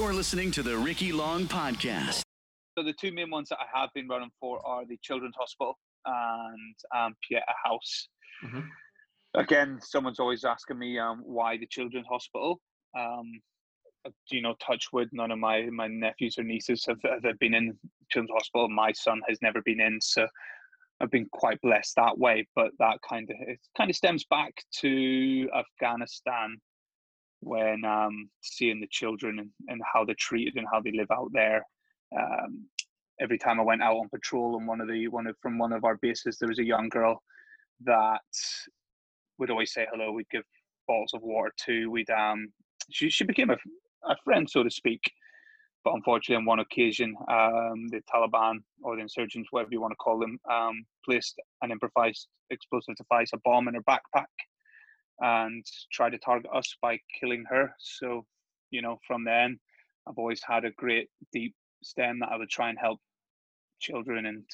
[0.00, 2.22] You're listening to the Ricky Long Podcast.
[2.78, 5.78] So the two main ones that I have been running for are the Children's Hospital
[6.06, 8.08] and um, Pieta House.
[8.42, 8.66] Mhm.
[9.34, 12.62] Again, someone's always asking me um, why the Children's Hospital.
[12.98, 13.42] Um,
[14.30, 17.78] you know, touch wood, none of my, my nephews or nieces have, have been in
[18.10, 18.70] Children's Hospital.
[18.70, 20.26] My son has never been in, so
[21.02, 22.48] I've been quite blessed that way.
[22.56, 26.56] But that kind of it kind of stems back to Afghanistan
[27.40, 31.30] when um, seeing the children and, and how they're treated and how they live out
[31.32, 31.64] there.
[32.18, 32.66] Um,
[33.20, 35.72] every time I went out on patrol on one of the one of from one
[35.72, 37.22] of our bases, there was a young girl
[37.84, 38.20] that
[39.38, 40.12] would always say hello.
[40.12, 40.44] We'd give
[40.86, 41.90] bottles of water to.
[41.90, 42.48] We'd um,
[42.90, 43.56] she she became a,
[44.08, 45.10] a friend, so to speak.
[45.82, 49.96] But unfortunately, on one occasion, um, the Taliban or the insurgents, whatever you want to
[49.96, 54.26] call them, um, placed an improvised explosive device, a bomb in her backpack,
[55.20, 57.74] and try to target us by killing her.
[57.78, 58.26] So,
[58.70, 59.58] you know, from then,
[60.08, 63.00] I've always had a great deep stem that I would try and help
[63.80, 64.44] children and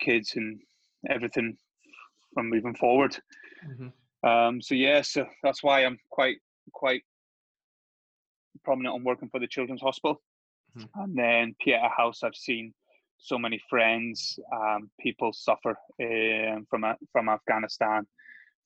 [0.00, 0.60] kids and
[1.08, 1.56] everything
[2.34, 3.16] from moving forward.
[4.22, 6.38] Um, so yeah, so that's why I'm quite
[6.72, 7.02] quite
[8.64, 10.20] prominent on working for the Children's Hospital.
[10.76, 10.88] Mhm.
[10.94, 12.74] And then Pieta House, I've seen
[13.16, 18.06] so many friends, um, people suffer um, from A- from Afghanistan,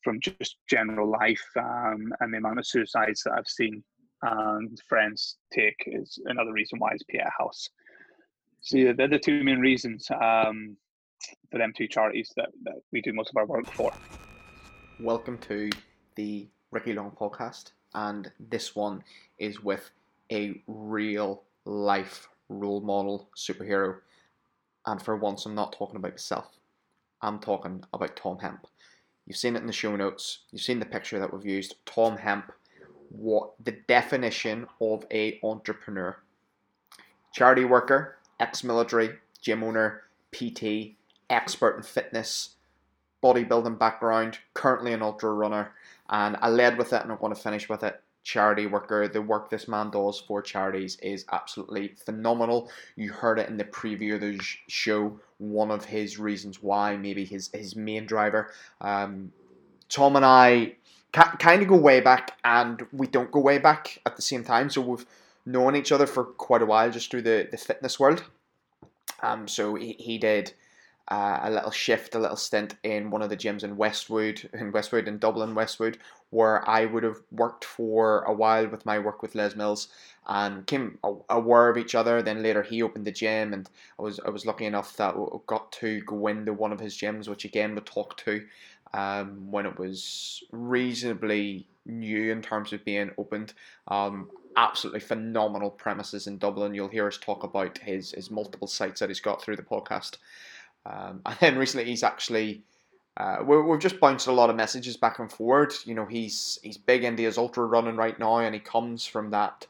[0.03, 3.83] from just general life, um, and the amount of suicides that I've seen
[4.23, 7.69] and friends take is another reason why it's Pieta House.
[8.61, 10.77] So yeah, they're the two main reasons um,
[11.51, 13.91] for them two charities that, that we do most of our work for.
[15.01, 15.71] Welcome to
[16.15, 19.03] the Ricky Long podcast, and this one
[19.39, 19.91] is with
[20.31, 23.97] a real life role model superhero.
[24.87, 26.47] And for once, I'm not talking about myself.
[27.23, 28.67] I'm talking about Thom Hemp.
[29.33, 30.41] You've seen it in the show notes.
[30.51, 31.77] You've seen the picture that we've used.
[31.87, 32.53] Thom Hemp,
[33.09, 36.19] what the definition of a entrepreneur.
[37.33, 40.03] Charity worker, ex-military, gym owner,
[40.33, 40.97] PT,
[41.31, 42.57] expert in fitness,
[43.23, 45.73] bodybuilding background, currently an ultra runner,
[46.11, 48.03] and I led with it and I'm going to finish with it.
[48.25, 52.71] Charity worker, the work this man does for charities is absolutely phenomenal.
[52.95, 55.19] You heard it in the preview of the show.
[55.39, 58.53] One of his reasons why, maybe his his main driver.
[58.81, 59.33] Um,
[59.89, 60.77] Thom and I
[61.13, 64.45] ca- kind of go way back, and we don't go way back at the same
[64.45, 64.71] time.
[64.71, 65.07] So we've
[65.45, 68.25] known each other for quite a while, just through the the fitness world.
[69.21, 70.53] Um, so he, he did
[71.09, 74.73] uh, a little shift, a little stint in one of the gyms in Westwood, in
[74.73, 75.99] Westwood, in Dublin, Westwood,
[76.31, 79.89] where I would have worked for a while with my work with Les Mills,
[80.27, 80.99] and came
[81.29, 82.23] aware of each other.
[82.23, 83.69] Then later he opened the gym, and
[83.99, 86.97] I was I was lucky enough that I got to go into one of his
[86.97, 88.47] gyms, which again we talked to
[88.95, 93.55] um, when it was reasonably new in terms of being opened.
[93.89, 96.75] Um, absolutely phenomenal premises in Dublin.
[96.75, 100.19] You'll hear us talk about his his multiple sites that he's got through the podcast.
[100.87, 102.63] Um, and then recently he's actually
[103.17, 105.73] uh, we, we've just bounced a lot of messages back and forward.
[105.85, 109.31] You know, he's he's big into his ultra running right now, and he comes from
[109.31, 109.67] that.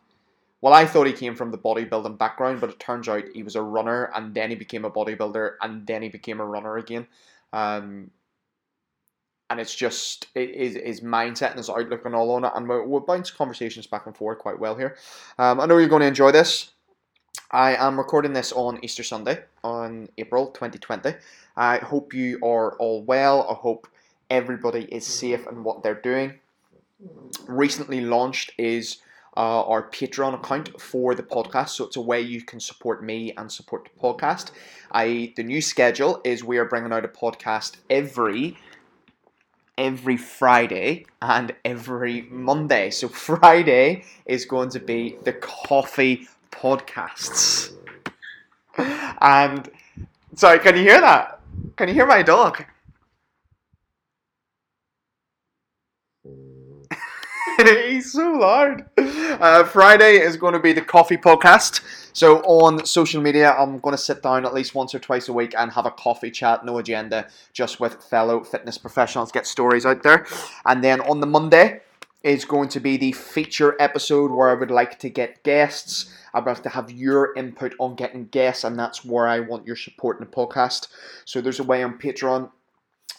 [0.60, 3.56] Well, I thought he came from the bodybuilding background, but it turns out he was
[3.56, 7.08] a runner, and then he became a bodybuilder, and then he became a runner again.
[7.52, 8.12] Um,
[9.50, 12.68] and it's just it, his, his mindset and his outlook and all on it, and
[12.68, 14.96] we'll, we'll bounce conversations back and forth quite well here.
[15.36, 16.70] Um, I know you're going to enjoy this.
[17.50, 21.14] I am recording this on Easter Sunday on April 2020.
[21.56, 23.46] I hope you are all well.
[23.48, 23.88] I hope
[24.30, 26.40] everybody is safe and what they're doing.
[27.46, 28.98] Recently launched is
[29.36, 33.32] uh, our Patreon account for the podcast, so it's a way you can support me
[33.36, 34.50] and support the podcast.
[34.90, 38.58] I the new schedule is we are bringing out a podcast every
[39.78, 42.90] every Friday and every Monday.
[42.90, 47.72] So Friday is going to be the coffee podcasts.
[48.78, 49.69] And
[50.34, 51.41] sorry, can you hear that?
[51.77, 52.65] Can you hear my dog?
[57.66, 58.84] He's so loud.
[58.97, 61.80] Uh, Friday is going to be the coffee podcast.
[62.13, 65.33] So on social media, I'm going to sit down at least once or twice a
[65.33, 69.86] week and have a coffee chat, no agenda, just with fellow fitness professionals, get stories
[69.86, 70.27] out there.
[70.66, 71.80] And then on the Monday
[72.22, 76.15] is going to be the feature episode where I would like to get guests.
[76.34, 79.77] I'd like to have your input on getting guests, and that's where I want your
[79.77, 80.89] support in the podcast.
[81.24, 82.51] So there's a way on Patreon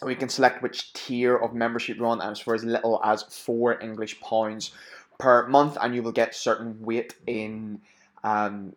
[0.02, 3.22] we can select which tier of membership you're on, and it's for as little as
[3.22, 4.72] four English pounds
[5.18, 7.80] per month, and you will get certain weight in
[8.22, 8.74] um,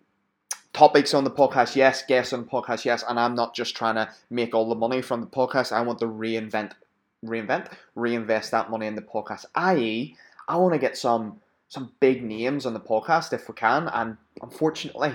[0.73, 1.75] topics on the podcast.
[1.75, 2.85] Yes, guests on the podcast.
[2.85, 5.71] Yes, and I'm not just trying to make all the money from the podcast.
[5.71, 6.73] I want to reinvent,
[7.25, 9.45] reinvent, reinvest that money in the podcast.
[9.55, 10.15] I.e.,
[10.47, 13.89] I want to get some some big names on the podcast if we can.
[13.89, 15.13] And unfortunately,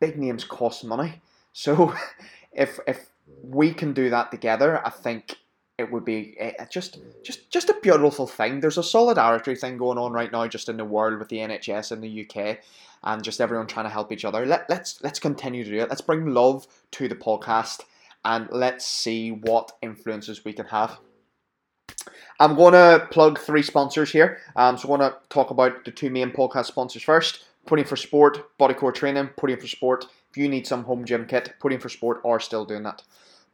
[0.00, 1.20] big names cost money.
[1.52, 1.94] So
[2.52, 3.10] if if
[3.42, 5.38] we can do that together, I think
[5.78, 8.60] it would be uh, just just just a beautiful thing.
[8.60, 11.92] There's a solidarity thing going on right now, just in the world with the NHS
[11.92, 12.58] in the UK,
[13.02, 14.46] and just everyone trying to help each other.
[14.46, 15.88] Let let's let's continue to do it.
[15.88, 17.82] Let's bring love to the podcast,
[18.24, 20.98] and let's see what influences we can have.
[22.40, 24.38] I'm going to plug three sponsors here.
[24.56, 27.44] Um, so I'm going to talk about the two main podcast sponsors first.
[27.66, 30.04] Podium4Sport, Bodycore Training, Podium4Sport.
[30.30, 33.02] If you need some home gym kit, Podium4Sport are still doing that.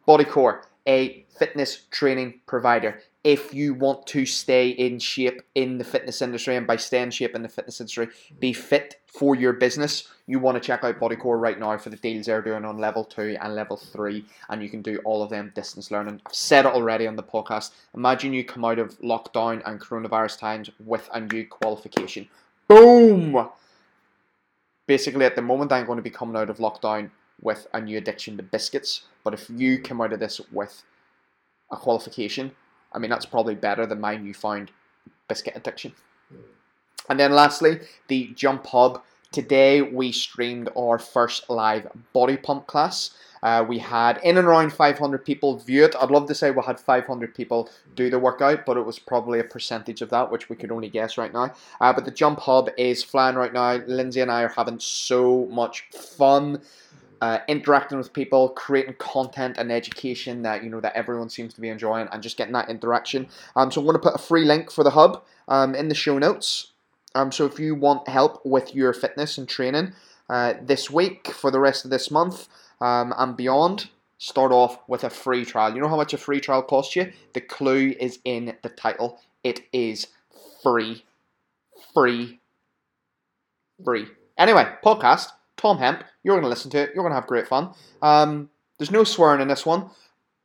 [0.09, 3.01] Bodycore, a fitness training provider.
[3.23, 7.13] If you want to stay in shape in the fitness industry, and by stay in
[7.13, 8.09] shape in the fitness industry,
[8.41, 11.97] be fit for your business, you want to check out Bodycore right now for the
[11.97, 15.31] deals they're doing on level two and level three, and you can do all of
[15.31, 16.21] them distance learning.
[16.27, 17.71] I've said it already on the podcast.
[17.95, 22.29] Imagine you come out of lockdown and coronavirus times with a new qualification.
[22.67, 23.49] Boom!
[24.89, 27.11] Basically, at the moment, I'm going to be coming out of lockdown
[27.43, 29.03] with a new addiction to biscuits.
[29.25, 30.83] But if you come out of this with
[31.71, 32.53] a qualification,
[32.93, 34.71] I mean, that's probably better than my newfound
[35.29, 35.93] biscuit addiction.
[37.09, 39.03] And then lastly, the Jump Hub.
[39.33, 43.11] Today we streamed our first live body pump class.
[43.43, 45.95] Uh, we had in and around 500 people view it.
[45.99, 49.39] I'd love to say we had 500 people do the workout, but it was probably
[49.39, 51.55] a percentage of that, which we could only guess right now.
[51.81, 53.77] Uh, but the Jump Hub is flying right now.
[53.87, 56.61] Lindsay and I are having so much fun.
[57.21, 61.61] Uh, interacting with people, creating content and education that you know that everyone seems to
[61.61, 63.29] be enjoying, and just getting that interaction.
[63.57, 65.95] Um, so I'm going to put a free link for the hub um, in the
[65.95, 66.73] show notes.
[67.15, 69.93] Um, so if you want help with your fitness and training
[70.29, 72.49] uh, this week for the rest of this month
[72.81, 75.75] um, and beyond, start off with a free trial.
[75.75, 77.13] You know how much a free trial costs you?
[77.33, 79.19] The clue is in the title.
[79.43, 80.07] It is
[80.63, 81.05] free,
[81.93, 82.39] free,
[83.85, 84.07] free.
[84.39, 85.33] Anyway, podcast.
[85.61, 86.05] Thom Hemp.
[86.23, 86.91] You're going to listen to it.
[86.95, 87.75] You're going to have great fun.
[88.01, 88.49] Um,
[88.79, 89.91] there's no swearing in this one,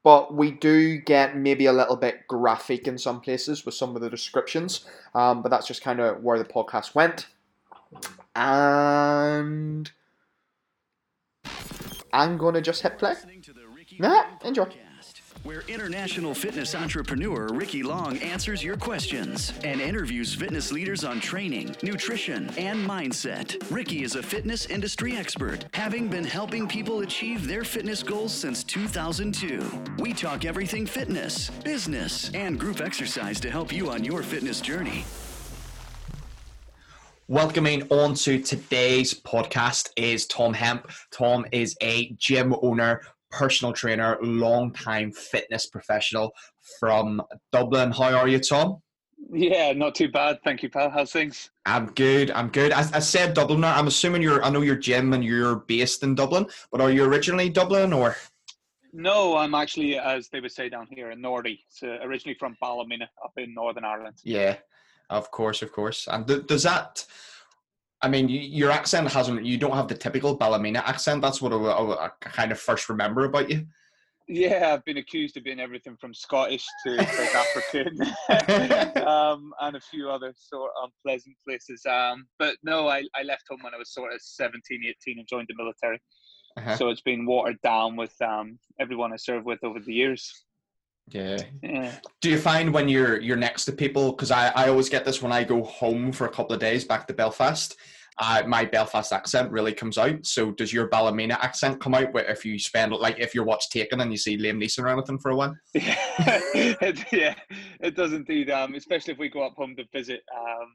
[0.04, 4.02] but we do get maybe a little bit graphic in some places with some of
[4.02, 4.86] the descriptions.
[5.14, 7.28] Um, but that's just kind of where the podcast went.
[8.36, 9.90] And
[12.12, 13.14] I'm going to just hit play.
[13.98, 14.66] Yeah, enjoy
[15.46, 21.76] where international fitness entrepreneur Ricky Long answers your questions and interviews fitness leaders on training,
[21.84, 23.56] nutrition, and mindset.
[23.70, 28.64] Ricky is a fitness industry expert, having been helping people achieve their fitness goals since
[28.64, 29.64] 2002.
[30.00, 35.06] We talk everything fitness, business, and group exercise to help you on your fitness journey.
[37.28, 40.92] Welcoming on to today's podcast is Thom Hemp.
[41.12, 46.32] Thom is a gym owner, personal trainer, long time fitness professional
[46.80, 47.92] from Dublin.
[47.92, 48.82] How are you, Thom?
[49.32, 50.40] Yeah, not too bad.
[50.44, 50.90] Thank you, pal.
[50.90, 51.50] How's things?
[51.66, 52.32] I'm good.
[52.32, 52.72] I'm good.
[52.72, 53.76] I, I said Dubliner.
[53.76, 54.44] I'm assuming you're.
[54.44, 58.16] I know you're Jim and you're based in Dublin, but are you originally Dublin or?
[58.94, 61.60] No, I'm actually, as they would say down here, a Nordy.
[61.70, 64.16] So originally from Ballymena, up in Northern Ireland.
[64.24, 64.58] Yeah,
[65.10, 66.08] of course, of course.
[66.10, 67.06] And th- does that?
[68.02, 69.46] I mean, you, your accent hasn't.
[69.46, 71.22] You don't have the typical Ballymena accent.
[71.22, 73.66] That's what I, I, I, kind of first remember about you.
[74.28, 77.36] Yeah, I've been accused of being everything from Scottish to South
[77.70, 78.02] African,
[79.08, 81.86] um, and a few other sort of unpleasant places.
[81.86, 85.28] Um, but no, I, I left home when I was sort of 17, 18 and
[85.28, 86.02] joined the military.
[86.58, 86.76] Uh-huh.
[86.76, 90.45] So it's been watered down with um, everyone I served with over the years.
[91.10, 91.38] Yeah.
[91.62, 91.96] yeah.
[92.22, 94.12] Do you find when you're you're next to people?
[94.12, 96.84] Because I, I always get this when I go home for a couple of days
[96.84, 97.76] back to Belfast.
[98.18, 100.26] Uh, my Belfast accent really comes out.
[100.26, 104.02] So does your Ballymena accent come out if you spend like if you watch Taken
[104.02, 105.56] and you see Liam Neeson or anything for a while?
[105.74, 107.36] yeah, it, yeah,
[107.82, 108.50] it does indeed.
[108.50, 110.22] Um, especially if we go up home to visit.
[110.36, 110.74] Um,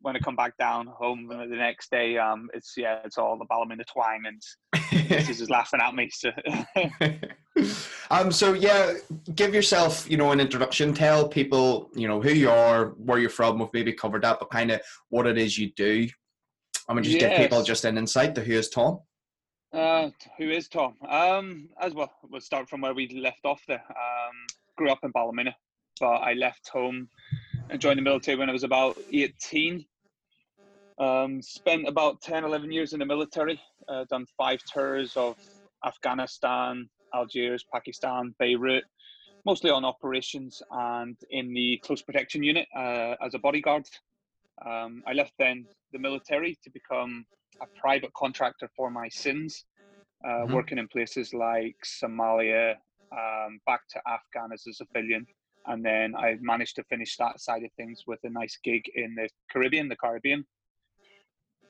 [0.00, 3.44] when I come back down home the next day, um, it's yeah, it's all the
[3.46, 4.40] Ballymena twang, and
[5.08, 6.10] this is laughing at me.
[6.10, 6.30] So.
[8.10, 8.94] um, so yeah,
[9.34, 10.94] give yourself, you know, an introduction.
[10.94, 13.58] Tell people, you know, who you are, where you're from.
[13.58, 16.08] We've maybe covered that, but kind of what it is you do.
[16.88, 17.30] I mean, just yes.
[17.30, 19.00] give people just an insight to who is Thom.
[19.72, 20.94] Uh, who is Thom?
[21.06, 23.84] Um, as well, we'll start from where we left off there.
[23.90, 24.46] Um,
[24.76, 25.54] grew up in Ballymena,
[26.00, 27.08] but I left home
[27.68, 29.84] and joined the military when I was about 18.
[30.98, 35.36] Um, spent about 10, 11 years in the military, uh, done five tours of
[35.84, 38.84] Afghanistan, Algiers, Pakistan, Beirut,
[39.44, 43.86] mostly on operations and in the close protection unit uh, as a bodyguard.
[44.66, 47.24] Um, I left then the military to become
[47.62, 49.64] a private contractor for my sins,
[50.24, 50.54] uh, mm-hmm.
[50.54, 52.74] working in places like Somalia,
[53.12, 55.24] um, back to Afghan as a civilian,
[55.66, 59.14] and then I managed to finish that side of things with a nice gig in
[59.14, 60.44] the Caribbean, the Caribbean,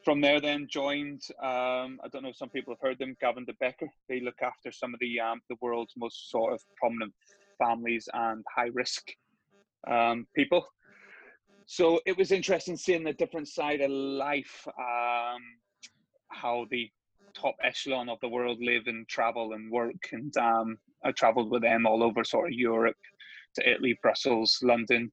[0.08, 1.20] from there, then joined.
[1.42, 3.14] Um, I don't know if some people have heard them.
[3.20, 3.90] Gavin de Becker.
[4.08, 7.12] They look after some of the um, the world's most sort of prominent
[7.58, 9.02] families and high risk
[9.86, 10.66] um, people.
[11.66, 15.42] So it was interesting seeing the different side of life, um,
[16.28, 16.88] how the
[17.34, 20.08] top echelon of the world live and travel and work.
[20.12, 22.96] And um, I travelled with them all over sort of Europe,
[23.56, 25.12] to Italy, Brussels, London,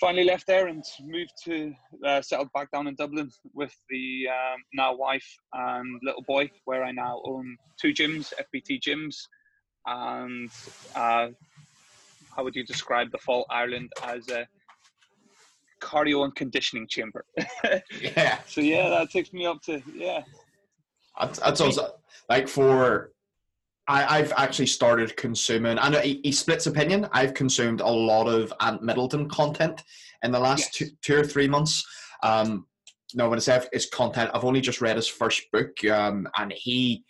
[0.00, 1.72] finally left there and moved to
[2.06, 6.84] uh, settled back down in Dublin with the um, now wife and little boy, where
[6.84, 9.16] I now own two gyms, FBT gyms,
[9.86, 10.50] and
[10.94, 11.28] uh,
[12.34, 14.46] how would you describe the Fall Ireland as a
[15.80, 17.24] cardio and conditioning chamber?
[18.00, 18.38] yeah.
[18.46, 20.22] So yeah, that takes me up to yeah.
[21.18, 21.94] That's, that's also
[22.28, 23.12] like for
[23.88, 27.08] I, have actually started consuming, and he, he, splits opinion.
[27.12, 29.82] I've consumed a lot of Ant Middleton content
[30.22, 30.70] in the last yes.
[30.72, 31.82] two, two, or three months.
[32.22, 32.66] Um,
[33.14, 36.52] no, when I say it's content, I've only just read his first book, um, and
[36.52, 37.02] he,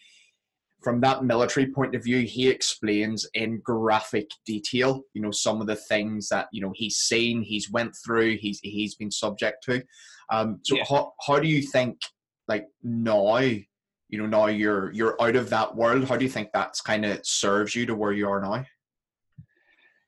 [0.85, 5.67] from that military point of view, he explains in graphic detail, you know, some of
[5.67, 9.83] the things that you know he's seen, he's went through, he's he's been subject to.
[10.31, 10.85] Um, so, yeah.
[10.89, 11.99] how how do you think,
[12.47, 13.41] like now?
[14.09, 16.09] You know now you're you're out of that world.
[16.09, 18.65] How do you think that's kind of serves you to where you are now?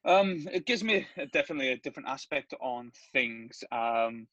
[0.04, 4.26] Um it gives me a, definitely a different aspect on things um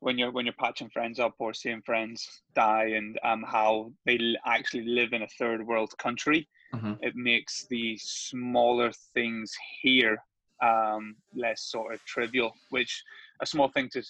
[0.00, 4.36] when you're when you're patching friends up or seeing friends die and um how they
[4.46, 6.92] actually live in a third world country mm-hmm.
[7.00, 10.18] it makes the smaller things here
[10.62, 13.02] um less sort of trivial which
[13.40, 14.02] a small thing to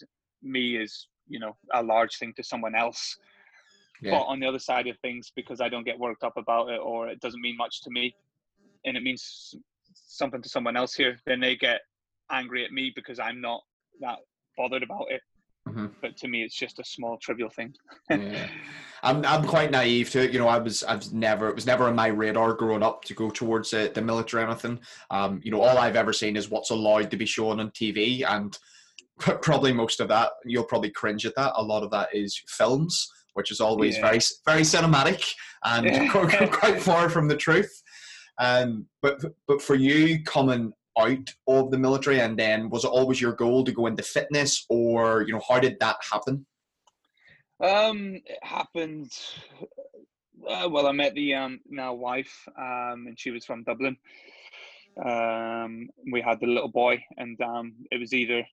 [0.42, 3.16] me is you know a large thing to someone else
[4.00, 4.12] yeah.
[4.12, 6.80] But on the other side of things, because I don't get worked up about it
[6.80, 8.14] or it doesn't mean much to me,
[8.84, 9.54] and it means
[9.94, 11.80] something to someone else here, then they get
[12.30, 13.62] angry at me because I'm not
[14.00, 14.18] that
[14.56, 15.20] bothered about it.
[15.68, 15.86] Mm-hmm.
[16.00, 17.74] But to me, it's just a small, trivial thing.
[18.10, 18.48] yeah.
[19.02, 20.32] I'm, I'm quite naive to it.
[20.32, 23.14] You know, I was, i've never, it was never on my radar growing up to
[23.14, 24.80] go towards uh, the military or anything.
[25.10, 28.24] Um, you know, all I've ever seen is what's allowed to be shown on TV,
[28.26, 28.56] and
[29.18, 31.52] probably most of that, you'll probably cringe at that.
[31.56, 34.02] A lot of that is films which is always yeah.
[34.02, 35.32] very very cinematic
[35.64, 36.08] and yeah.
[36.52, 37.72] quite far from the truth.
[38.38, 43.20] Um, but but for you coming out of the military and then was it always
[43.20, 46.44] your goal to go into fitness or you know how did that happen?
[47.62, 49.12] Um, it happened.
[50.48, 53.96] Uh, well, I met the um, now wife, um, and she was from Dublin.
[55.04, 58.44] Um, we had the little boy, and um, it was either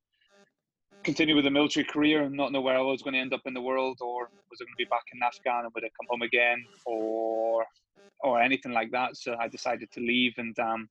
[1.05, 3.41] continue with a military career and not know where I was going to end up
[3.45, 5.89] in the world, or was I going to be back in Afghan and would I
[5.97, 7.63] come home again, or
[8.21, 9.15] or anything like that.
[9.15, 10.89] So I decided to leave, and um,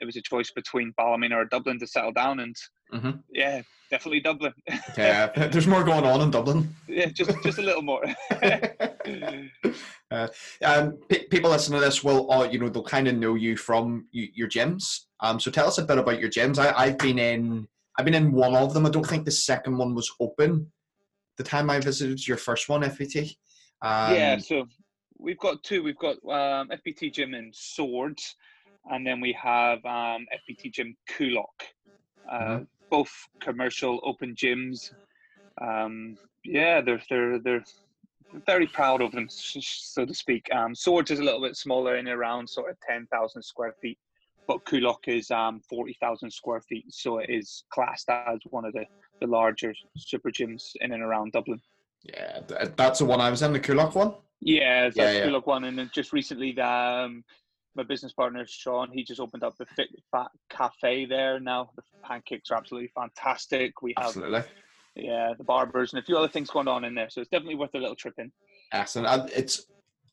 [0.00, 2.56] it was a choice between Ballymena or Dublin to settle down, and
[2.92, 3.10] mm-hmm.
[3.32, 4.52] yeah, definitely Dublin.
[4.96, 6.74] yeah, there's more going on in Dublin.
[6.86, 8.04] yeah, just just a little more.
[10.10, 10.28] uh,
[10.64, 13.56] um, p- people listening to this will, uh, you know, they'll kind of know you
[13.56, 15.06] from you, your gyms.
[15.20, 16.58] Um, so tell us a bit about your gyms.
[16.58, 17.68] I, I've been in
[18.00, 18.86] I've been in one of them.
[18.86, 20.72] I don't think the second one was open.
[21.36, 23.36] The time I visited your first one, FBT.
[23.82, 24.64] Um, yeah, so
[25.18, 25.82] we've got two.
[25.82, 28.36] We've got um, FBT Gym in Swords,
[28.90, 31.44] and then we have um, FBT Gym Coolock.
[32.26, 32.62] Uh, mm-hmm.
[32.88, 34.94] Both commercial open gyms.
[35.60, 37.64] Um, yeah, they're they're they're
[38.46, 40.48] very proud of them, so to speak.
[40.54, 43.98] Um, Swords is a little bit smaller, in around sort of ten thousand square feet
[44.46, 48.84] but Coolock is um, 40,000 square feet, so it is classed as one of the,
[49.20, 51.60] the larger super gyms in and around Dublin.
[52.02, 52.40] Yeah,
[52.76, 54.14] that's the one I was in, the Coolock one?
[54.40, 55.26] Yeah, that's yeah, yeah.
[55.26, 55.64] Coolock one.
[55.64, 57.24] And then just recently, the, um,
[57.76, 61.70] my business partner, Sean, he just opened up the Fit Fat Cafe there now.
[61.76, 63.82] The pancakes are absolutely fantastic.
[63.82, 64.42] We have, absolutely.
[64.96, 67.10] yeah, the barbers and a few other things going on in there.
[67.10, 68.32] So it's definitely worth a little trip in.
[68.72, 69.30] Excellent.
[69.30, 69.66] It's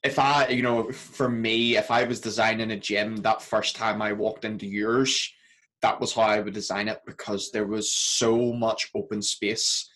[0.04, 4.02] if I, you know, for me, if I was designing a gym that first time
[4.02, 5.32] I walked into yours,
[5.82, 9.90] that was how I would design it because there was so much open space.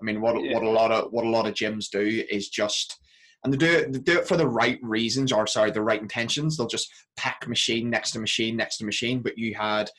[0.00, 0.54] I mean, what yeah.
[0.54, 2.98] what a lot of what a lot of gyms do is just,
[3.44, 6.00] and they do it they do it for the right reasons or sorry the right
[6.00, 6.56] intentions.
[6.56, 9.20] They'll just pack machine next to machine next to machine.
[9.20, 9.90] But you had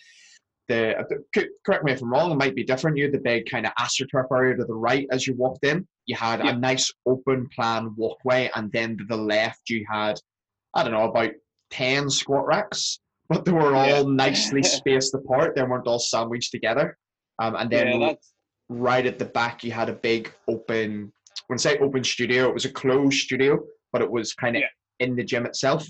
[0.67, 0.95] the
[1.65, 2.97] correct me if I'm wrong, it might be different.
[2.97, 5.87] You had the big kind of astroturf area to the right as you walked in.
[6.07, 10.19] You had a nice open plan walkway, and then to the left you had,
[10.73, 11.31] I don't know, about
[11.69, 12.99] ten squat racks,
[13.29, 14.03] but they were all yeah.
[14.05, 15.55] nicely spaced apart.
[15.55, 16.97] They weren't all sandwiched together.
[17.39, 18.13] Um, and then yeah,
[18.69, 21.11] right at the back you had a big open.
[21.47, 23.59] When I say open studio, it was a closed studio,
[23.91, 24.63] but it was kind of
[24.99, 25.85] in the gym itself.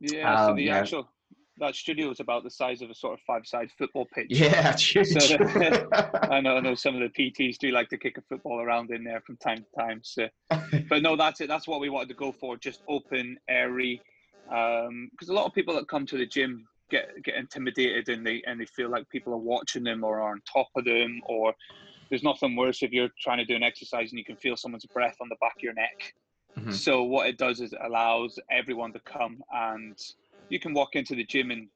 [0.00, 0.32] Yeah.
[0.32, 1.08] Um, so the actual
[1.58, 4.26] that studio is about the size of a sort of five-side football pitch.
[4.28, 4.74] Yeah.
[4.76, 8.22] So the- I know, I know some of the PTs do like to kick a
[8.22, 10.00] football around in there from time to time.
[10.02, 10.28] So,
[10.88, 11.48] but no, that's it.
[11.48, 12.56] That's what we wanted to go for.
[12.56, 14.00] Just open, airy.
[14.44, 18.42] Because a lot of people that come to the gym get get intimidated and they
[18.46, 21.52] and they feel like people are watching them or are on top of them or
[22.10, 24.86] there's nothing worse if you're trying to do an exercise and you can feel someone's
[24.86, 26.14] breath on the back of your neck.
[26.56, 26.72] Mhm.
[26.72, 29.98] So what it does is it allows everyone to come and
[30.48, 31.68] you can walk into the gym and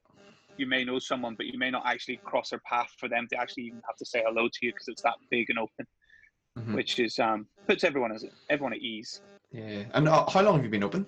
[0.57, 3.37] you may know someone, but you may not actually cross their path for them to
[3.39, 5.87] actually even have to say hello to you because it's that big and open,
[6.59, 6.75] Mhm.
[6.75, 9.23] which is um, puts everyone as everyone at ease.
[9.53, 9.85] Yeah.
[9.95, 11.07] And uh, how long have you been open?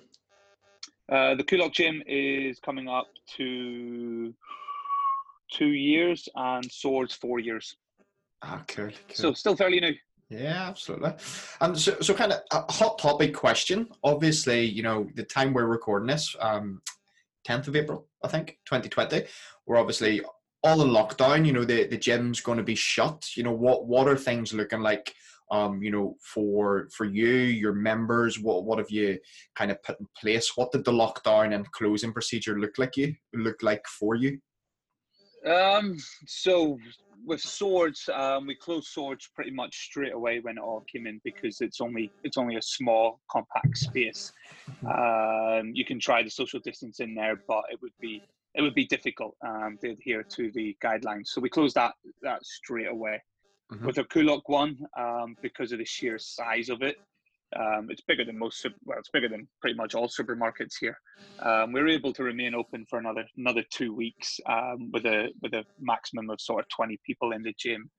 [1.11, 4.33] Uh, the Coolock Gym is coming up to
[5.51, 7.75] two years and Swords four years,
[8.41, 8.87] Ah, cool.
[8.89, 8.95] cool.
[9.13, 9.93] so still fairly new.
[10.29, 11.13] Yeah, absolutely.
[11.61, 13.87] And so, so kind of a hot topic question.
[14.03, 16.81] Obviously, you know, the time we're recording this, um,
[17.47, 19.23] 10th of April, I think, 2020,
[19.65, 20.21] we're obviously
[20.63, 21.45] all in lockdown.
[21.45, 23.25] You know, the, the gym's going to be shut.
[23.35, 25.13] You know, what what are things looking like?
[25.51, 29.19] Um, you know, for for you, your members, what what have you
[29.55, 30.53] kind of put in place?
[30.55, 34.39] What did the lockdown and closing procedure look like you look like for you?
[35.45, 36.77] Um, so
[37.25, 41.19] with swords, um, we closed swords pretty much straight away when it all came in
[41.23, 44.31] because it's only it's only a small compact space.
[44.87, 48.21] Um, you can try the social distance in there, but it would be
[48.55, 51.27] it would be difficult um, to adhere to the guidelines.
[51.27, 53.21] So we closed that that straight away.
[53.71, 53.85] Mhm.
[53.85, 56.97] With the Coolock one, um, because of the sheer size of it,
[57.59, 58.65] um, it's bigger than most.
[58.83, 60.97] Well, it's bigger than pretty much all supermarkets here.
[61.43, 65.29] Um, we were able to remain open for another another two weeks um, with a
[65.41, 67.89] with a maximum of sort of twenty people in the gym.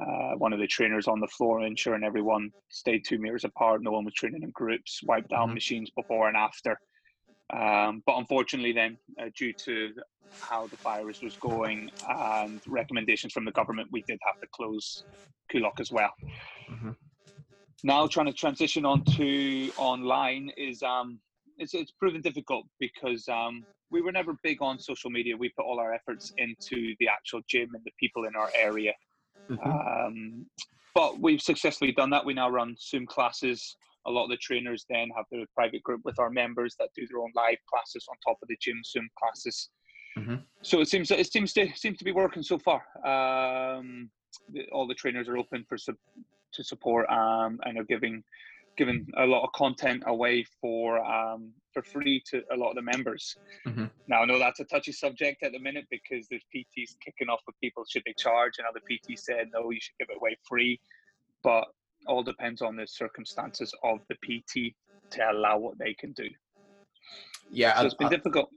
[0.00, 3.82] Uh, one of the trainers on the floor, ensuring everyone stayed two meters apart.
[3.82, 5.00] No one was training in groups.
[5.02, 5.54] Wiped down Mhm.
[5.54, 6.78] machines before and after.
[7.52, 9.92] Um, but unfortunately, then uh, due to
[10.40, 15.04] how the virus was going and recommendations from the government, we did have to close
[15.52, 16.12] Coolock as well.
[16.70, 16.94] Mhm.
[17.84, 21.20] Now trying to transition onto online is um,
[21.58, 25.36] it's it's proven difficult because um, we were never big on social media.
[25.36, 28.92] We put all our efforts into the actual gym and the people in our area.
[29.50, 30.06] Mhm.
[30.06, 30.46] Um,
[30.94, 32.24] but we've successfully done that.
[32.24, 33.76] We now run Zoom classes.
[34.06, 37.06] A lot of the trainers then have their private group with our members that do
[37.06, 39.70] their own live classes on top of the gym Zoom classes.
[40.16, 40.42] Mhm.
[40.62, 42.82] So it seems it seems to seems to be working so far.
[43.06, 44.10] Um,
[44.48, 45.96] the, all the trainers are open for sup-
[46.52, 48.22] to support um, and are giving
[48.76, 52.82] giving a lot of content away for um, for free to a lot of the
[52.82, 53.36] members.
[53.66, 53.90] Mhm.
[54.06, 57.40] Now I know that's a touchy subject at the minute because there's PTs kicking off
[57.46, 60.36] with people should they charge, and other PTs said no, you should give it away
[60.48, 60.80] free.
[61.42, 61.64] But
[62.06, 64.74] all depends on the circumstances of the PT
[65.10, 66.28] to allow what they can do.
[67.50, 68.50] Yeah, So I- it's been I- difficult.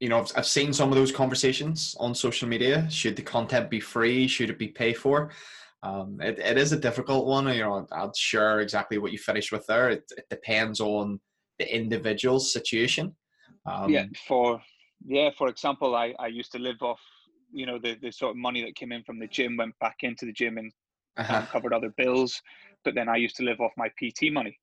[0.00, 2.90] you know, I've, I've seen some of those conversations on social media.
[2.90, 4.26] Should the content be free?
[4.26, 5.30] Should it be pay for?
[5.84, 7.46] Um, it, it is a difficult one.
[7.48, 9.90] You know, I'm not sure exactly what you finished with there.
[9.90, 11.20] It, it depends on
[11.58, 13.14] the individual's situation.
[13.66, 14.60] Um, yeah for
[15.06, 17.00] yeah for example i i used to live off
[17.52, 19.96] you know the, the sort of money that came in from the gym went back
[20.00, 20.70] into the gym and
[21.16, 21.46] uh-huh.
[21.50, 22.42] covered other bills
[22.84, 24.58] but then i used to live off my pt money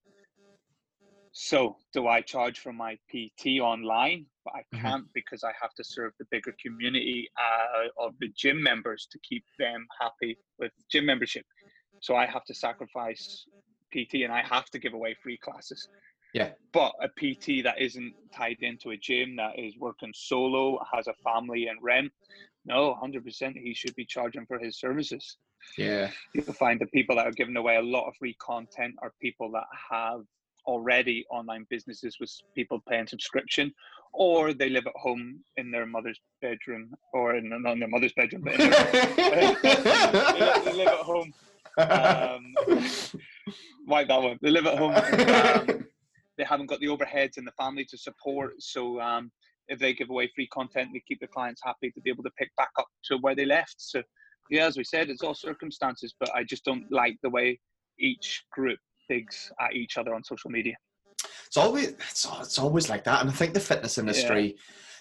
[1.31, 4.81] so do i charge for my pt online but i Mhm.
[4.81, 9.19] can't because i have to serve the bigger community uh, of the gym members to
[9.19, 11.45] keep them happy with gym membership
[12.01, 13.45] so i have to sacrifice
[13.93, 15.87] pt and i have to give away free classes
[16.33, 16.51] Yeah.
[16.71, 21.13] but a PT that isn't tied into a gym that is working solo, has a
[21.27, 22.11] family and rent,
[22.63, 25.37] no, hundred percent, he should be charging for his services.
[25.77, 26.09] Yeah.
[26.33, 29.51] You'll find the people that are giving away a lot of free content are people
[29.51, 30.21] that have
[30.65, 33.73] already online businesses with people paying subscription,
[34.13, 38.13] or they live at home in their mother's bedroom, or in not in their mother's
[38.13, 38.69] bedroom, but their,
[40.63, 41.33] they, live, at home.
[41.77, 42.53] Um,
[43.87, 44.39] Wipe that one.
[44.41, 44.95] They live at home.
[44.95, 45.85] um,
[46.37, 48.53] they haven't got the overheads and the family to support.
[48.59, 49.31] So um,
[49.67, 52.31] if they give away free content, they keep the clients happy to be able to
[52.37, 53.75] pick back up to where they left.
[53.77, 54.01] So
[54.49, 57.59] yeah, as we said, it's all circumstances, but I just don't like the way
[57.99, 58.79] each group
[59.11, 60.75] digs at each other on social media.
[61.47, 64.55] it's always it's, it's always like that, and I think the fitness industry,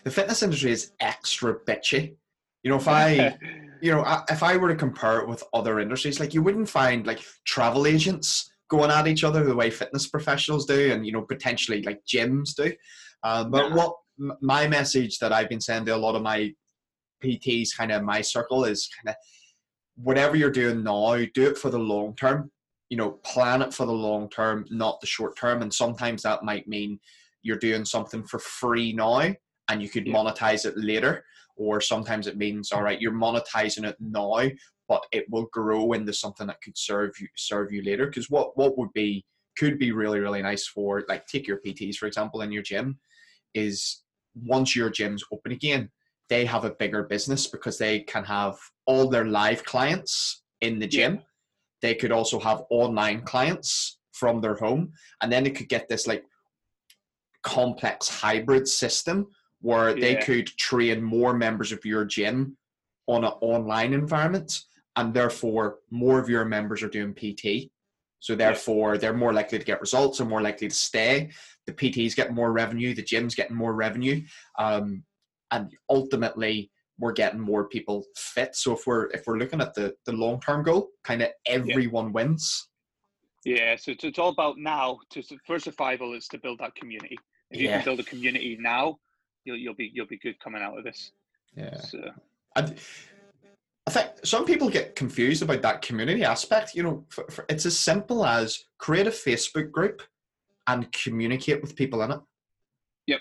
[0.04, 2.14] the fitness industry is extra bitchy.
[2.62, 3.36] You know, if I
[3.80, 7.06] you know, if I were to compare it with other industries, like you wouldn't find
[7.06, 11.22] like travel agents going at each other the way fitness professionals do, and you know,
[11.22, 12.72] potentially like gyms do.
[13.22, 13.76] Um, but Nah.
[13.76, 16.52] what m- my message that I've been sending to a lot of my
[17.22, 19.16] PTs, kind of my circle, is kind of
[19.96, 22.50] whatever you're doing now, do it for the long term.
[22.90, 25.62] You know, plan it for the long term, not the short term.
[25.62, 27.00] And sometimes that might mean
[27.42, 29.32] you're doing something for free now
[29.68, 30.14] and you could yeah.
[30.14, 31.24] monetize it later.
[31.56, 34.40] Or sometimes it means, all right, you're monetizing it now,
[34.88, 38.06] but it will grow into something that could serve you serve you later.
[38.06, 39.24] Because what what would be
[39.58, 42.98] could be really really nice for like take your PTs for example in your gym
[43.54, 44.02] is
[44.34, 45.90] once your gym's open again,
[46.28, 50.86] they have a bigger business because they can have all their live clients in the
[50.86, 51.16] gym.
[51.16, 51.20] Yeah.
[51.82, 56.06] They could also have online clients from their home, and then they could get this
[56.06, 56.24] like
[57.42, 59.26] complex hybrid system
[59.60, 60.00] where yeah.
[60.00, 62.56] they could train more members of your gym
[63.06, 64.60] on an online environment,
[64.96, 67.70] and therefore more of your members are doing PT.
[68.20, 71.30] So therefore, they're more likely to get results and more likely to stay.
[71.66, 74.22] The PTs get more revenue, the gym's getting more revenue,
[74.58, 75.04] um,
[75.50, 78.54] and ultimately we're getting more people fit.
[78.54, 82.06] So if we're if we're looking at the the long term goal, kind of everyone
[82.06, 82.12] yeah.
[82.12, 82.68] wins.
[83.44, 84.98] Yeah, so it's, it's all about now.
[85.10, 87.18] To for survival is to build that community.
[87.50, 87.76] If you yeah.
[87.76, 88.98] can build a community now,
[89.44, 91.12] you'll you'll be you'll be good coming out of this.
[91.56, 91.80] Yeah.
[91.80, 92.10] So.
[92.56, 92.78] And
[93.86, 96.74] I think some people get confused about that community aspect.
[96.74, 100.02] You know, for, for, it's as simple as create a Facebook group
[100.66, 102.20] and communicate with people in it.
[103.06, 103.20] Yep,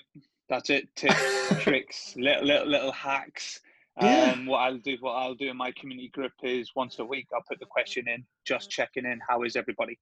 [0.49, 0.93] that's it.
[0.95, 3.61] Tips, tricks, little, little little hacks.
[4.01, 4.33] Yeah.
[4.33, 7.27] Um, what I'll do, what I'll do in my community group is once a week
[7.33, 9.99] I'll put the question in, just checking in, how is everybody,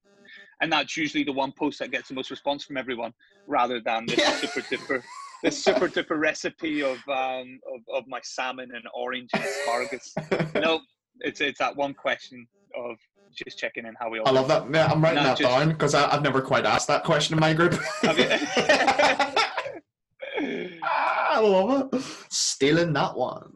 [0.62, 3.14] and that's usually the one post that gets the most response from everyone,
[3.48, 4.36] rather than this yeah.
[4.36, 5.04] super duper,
[5.44, 10.14] this super duper recipe of um of, of my salmon and orange and asparagus.
[10.56, 10.80] no,
[11.22, 12.98] it's it's that one question of
[13.34, 14.28] just checking in how we all.
[14.28, 14.66] I love that.
[14.72, 17.54] Yeah, I'm writing that just, down because I've never quite asked that question in my
[17.54, 17.74] group.
[21.30, 22.02] I love it.
[22.30, 23.52] Stealing that one.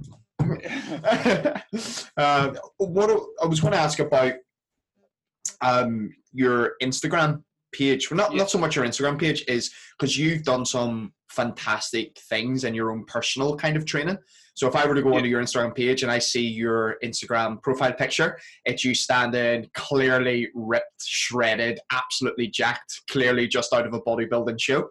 [2.18, 3.10] Uh, what
[3.42, 4.34] I was going to ask about
[5.62, 8.10] um, your Instagram page.
[8.10, 12.64] Well, not not so much your Instagram page is because you've done some fantastic things
[12.64, 14.18] in your own personal kind of training.
[14.54, 15.18] So if I were to go yeah.
[15.18, 20.50] onto your Instagram page and I see your Instagram profile picture, it's you standing clearly
[20.54, 24.90] ripped, shredded, absolutely jacked, clearly just out of a bodybuilding show.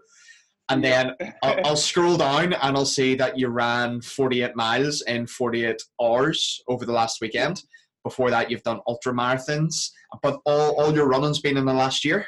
[0.71, 5.27] And then I'll, I'll, scroll down and I'll see that you ran 48 miles in
[5.27, 7.63] 48 hours over the last weekend.
[8.05, 9.91] Before that, you've done ultra marathons,
[10.23, 12.25] but all, all your running's been in the last year.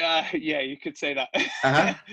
[0.00, 1.28] Uh, yeah, you could say that.
[1.34, 1.94] Uh-huh.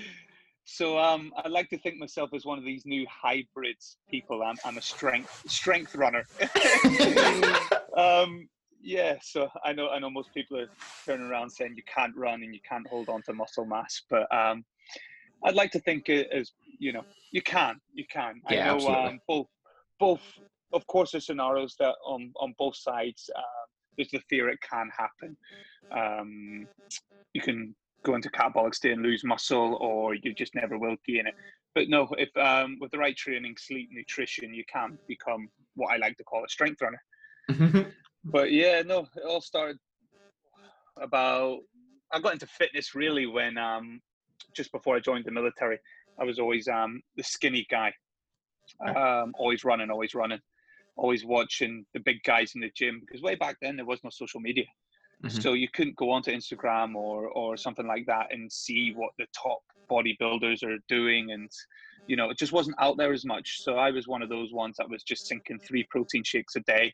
[0.68, 4.42] So um, I like to think myself as one of these new hybrids people.
[4.42, 6.26] I'm, I'm a strength strength runner.
[7.96, 8.48] um,
[8.82, 10.68] yeah, so I know I know most people are
[11.04, 14.26] turning around saying you can't run and you can't hold on to muscle mass, but
[14.34, 14.64] um,
[15.44, 18.40] I'd like to think as you know you can you can.
[18.50, 19.10] Yeah, I know absolutely.
[19.10, 19.46] Um, both
[19.98, 20.22] both
[20.72, 23.64] of course there's scenarios that on on both sides uh,
[23.96, 25.36] there's the fear it can happen.
[25.90, 26.68] Um,
[27.32, 31.26] you can go into catabolic state and lose muscle, or you just never will gain
[31.26, 31.34] it.
[31.74, 35.96] But no, if um, with the right training, sleep, nutrition, you can become what I
[35.96, 37.92] like to call a strength runner.
[38.28, 39.78] But yeah, no, it all started
[41.00, 41.60] about.
[42.12, 44.00] I got into fitness really when um,
[44.56, 45.78] just before I joined the military.
[46.18, 47.92] I was always um, the skinny guy,
[48.86, 50.40] um, always running, always running,
[50.96, 53.00] always watching the big guys in the gym.
[53.00, 54.64] Because way back then there was no social media.
[55.24, 55.40] Mm-hmm.
[55.40, 59.26] So you couldn't go onto Instagram or or something like that and see what the
[59.34, 61.50] top bodybuilders are doing and
[62.06, 64.52] you know it just wasn't out there as much so i was one of those
[64.52, 66.92] ones that was just sinking three protein shakes a day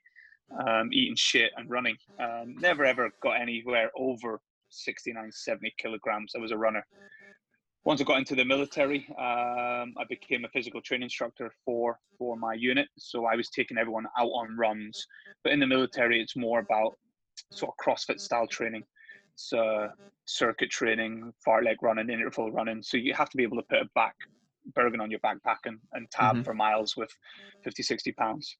[0.66, 6.38] um, eating shit and running um, never ever got anywhere over 69 70 kilograms i
[6.38, 6.84] was a runner
[7.84, 12.36] once i got into the military um, i became a physical training instructor for for
[12.36, 15.06] my unit so i was taking everyone out on runs
[15.44, 16.94] but in the military it's more about
[17.50, 18.84] sort of CrossFit style training.
[19.34, 19.88] So
[20.24, 22.82] circuit training, far fartlek running, interval running.
[22.82, 24.14] So you have to be able to put a back
[24.74, 26.42] Bergen on your backpack and, and tab mm-hmm.
[26.42, 27.10] for miles with
[27.64, 28.56] 50, 60 pounds.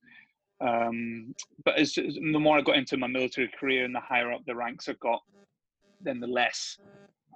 [0.61, 4.33] Um, but as, as, the more I got into my military career and the higher
[4.33, 5.21] up the ranks I got,
[6.03, 6.79] then the less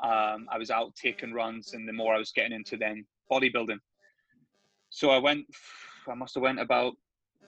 [0.03, 3.79] um, I was out taking runs and the more I was getting into then bodybuilding.
[4.91, 5.47] So I went,
[6.09, 6.95] I must have went about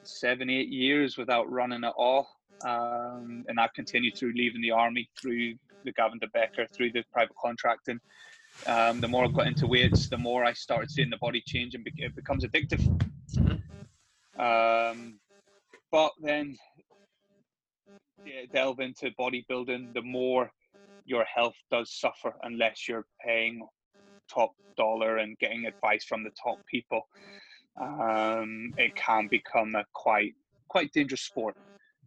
[0.02, 2.28] seven, eight years without running at all
[2.66, 5.54] um, and that continued through leaving the army, through
[5.84, 8.00] the Gavin de Becker, through the private contracting.
[8.66, 11.74] Um, the more I got into weights, the more I started seeing the body change
[11.74, 12.80] and it becomes addictive.
[14.38, 15.18] Um,
[15.92, 16.56] but then
[18.24, 20.50] yeah, delve into bodybuilding, the more
[21.04, 23.66] your health does suffer unless you're paying
[24.32, 27.02] top dollar and getting advice from the top people.
[27.80, 30.34] Um, it can become a quite
[30.68, 31.56] quite dangerous sport.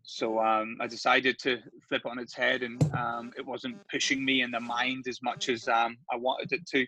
[0.04, 4.42] So um, I decided to flip on its head, and um, it wasn't pushing me
[4.42, 6.86] in the mind as much as um, I wanted it to.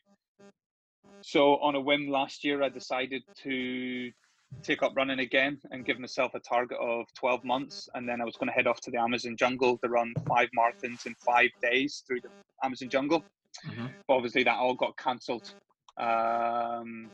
[1.21, 4.11] So on a whim last year, I decided to
[4.61, 7.89] take up running again and give myself a target of 12 months.
[7.93, 10.49] And then I was going to head off to the Amazon jungle to run five
[10.57, 12.29] marathons in five days through the
[12.63, 13.23] Amazon jungle.
[13.67, 13.87] Mm-hmm.
[14.07, 15.53] But obviously, that all got cancelled.
[15.97, 17.09] Um,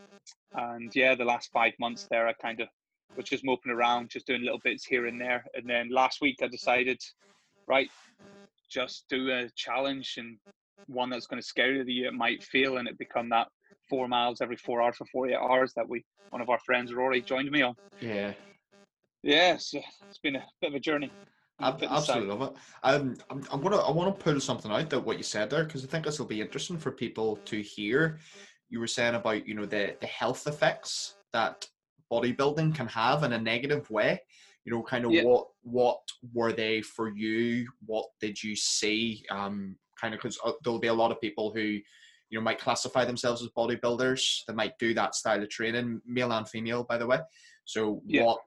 [0.54, 2.68] and yeah, the last five months there, I kind of
[3.16, 5.44] was just moping around, just doing little bits here and there.
[5.54, 7.02] And then last week, I decided,
[7.68, 7.90] right,
[8.70, 10.38] just do a challenge and
[10.88, 13.48] one that's going to scare you that you might fail and it become that
[13.90, 17.22] four miles every four hours for 48 hours that we one of our friends Rory
[17.22, 17.76] joined me on.
[18.00, 18.34] Yeah.
[19.24, 21.12] Yeah, so it's been a bit of a journey.
[21.60, 22.58] I absolutely love it.
[22.84, 25.66] Um, I'm, I'm gonna I want to pull something out that what you said there
[25.66, 28.20] because I think this will be interesting for people to hear.
[28.70, 31.68] You were saying about you know the the health effects that
[32.12, 34.22] bodybuilding can have in a negative way.
[34.64, 35.24] You know, kind of yeah.
[35.24, 36.00] what what
[36.34, 37.68] were they for you?
[37.86, 39.26] What did you see?
[39.30, 41.80] Um, kind of because uh, there'll be a lot of people who
[42.30, 46.32] you know might classify themselves as bodybuilders that might do that style of training male
[46.32, 47.20] and female by the way.
[47.66, 48.24] So yeah.
[48.24, 48.40] what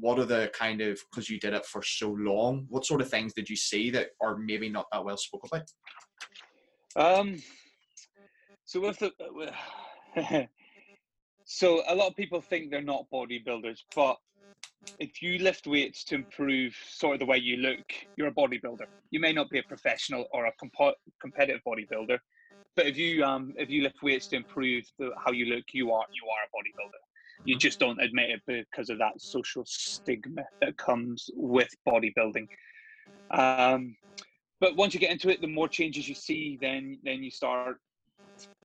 [0.00, 3.10] what are the kind of because you did it for so long what sort of
[3.10, 5.70] things did you see that are maybe not that well spoke about?
[6.96, 7.42] Um
[8.64, 9.50] so with the with,
[11.44, 14.16] so a lot of people think they're not bodybuilders but
[14.98, 18.86] if you lift weights to improve sort of the way you look you're a bodybuilder.
[19.10, 22.18] You may not be a professional or a comp- competitive bodybuilder
[22.78, 25.90] but if you um if you lift weights to improve the, how you look, you
[25.90, 27.02] are you are a bodybuilder.
[27.44, 32.46] You just don't admit it because of that social stigma that comes with bodybuilding.
[33.32, 33.96] Um,
[34.60, 37.78] but once you get into it, the more changes you see, then then you start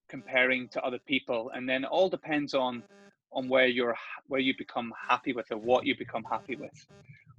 [0.09, 2.83] comparing to other people, and then it all depends on
[3.31, 3.97] on where you're
[4.27, 6.87] where you become happy with or what you become happy with.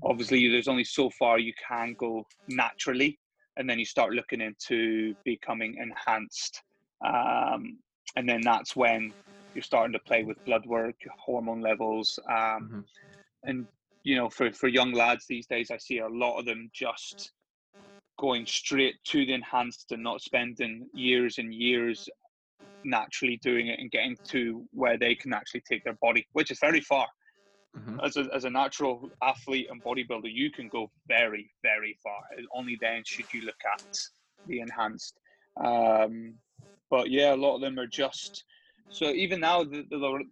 [0.02, 3.16] Obviously, there's only so far you can go naturally
[3.56, 6.62] and then you start looking into becoming enhanced
[7.04, 7.78] um,
[8.16, 9.12] and then that's when
[9.54, 12.80] you're starting to play with blood work hormone levels um, mm-hmm.
[13.44, 13.66] and
[14.02, 17.32] you know for, for young lads these days i see a lot of them just
[18.18, 22.08] going straight to the enhanced and not spending years and years
[22.84, 26.58] naturally doing it and getting to where they can actually take their body which is
[26.60, 27.06] very far
[27.76, 28.00] Mm-hmm.
[28.04, 32.20] As, a, as a natural athlete and bodybuilder, you can go very, very far.
[32.54, 33.98] Only then should you look at
[34.46, 35.18] the enhanced.
[35.62, 36.34] Um,
[36.90, 38.44] but yeah, a lot of them are just
[38.90, 39.06] so.
[39.06, 40.24] Even now, the, the,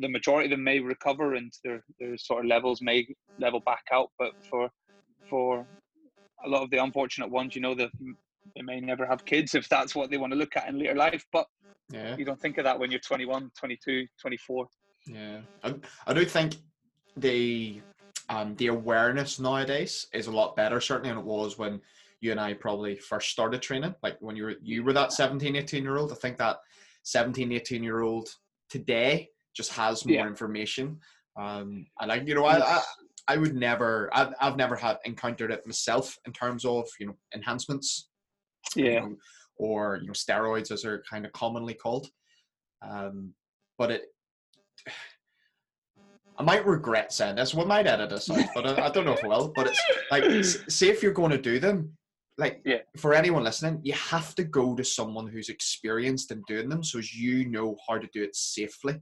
[0.00, 3.06] the majority of them may recover and their their sort of levels may
[3.38, 4.08] level back out.
[4.18, 4.70] But for
[5.28, 5.66] for
[6.44, 7.88] a lot of the unfortunate ones, you know, they
[8.56, 10.94] they may never have kids if that's what they want to look at in later
[10.94, 11.24] life.
[11.32, 11.46] But
[11.90, 12.16] yeah.
[12.16, 14.66] you don't think of that when you're 21, 22, 24.
[15.06, 15.74] Yeah, I,
[16.06, 16.56] I do think
[17.16, 17.80] the
[18.28, 21.80] um, the awareness nowadays is a lot better certainly than it was when
[22.20, 23.94] you and I probably first started training.
[24.02, 26.12] Like when you were you were that 17, 18 year old.
[26.12, 26.58] I think that
[27.02, 28.28] 17, 18 year old
[28.70, 30.26] today just has more yeah.
[30.26, 30.98] information.
[31.36, 32.82] Um, and like you know, I, I,
[33.28, 37.16] I would never I've, I've never had encountered it myself in terms of you know
[37.34, 38.08] enhancements.
[38.76, 38.84] Yeah.
[38.84, 39.16] You know,
[39.56, 42.08] or you know steroids as they're kind of commonly called.
[42.88, 43.34] Um,
[43.78, 44.02] but it
[46.38, 47.54] I might regret saying this.
[47.54, 49.52] We might edit this out, but I, I don't know if I will.
[49.54, 50.24] But it's like,
[50.70, 51.96] say if you're going to do them,
[52.38, 52.78] like yeah.
[52.96, 56.98] for anyone listening, you have to go to someone who's experienced in doing them, so
[56.98, 59.00] as you know how to do it safely,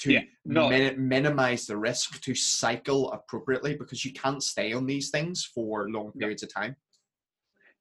[0.00, 0.68] to yeah, no.
[0.68, 5.88] min- minimize the risk, to cycle appropriately, because you can't stay on these things for
[5.88, 6.74] long periods of time.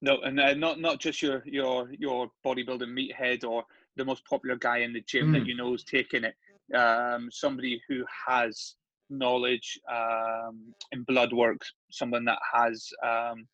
[0.01, 3.63] No, and uh, not not just your your your bodybuilding meathead or
[3.95, 5.33] the most popular guy in the gym mm.
[5.33, 6.35] that you know is taking it
[6.75, 8.75] um, somebody who has
[9.09, 13.47] knowledge um, in blood work, someone that has um,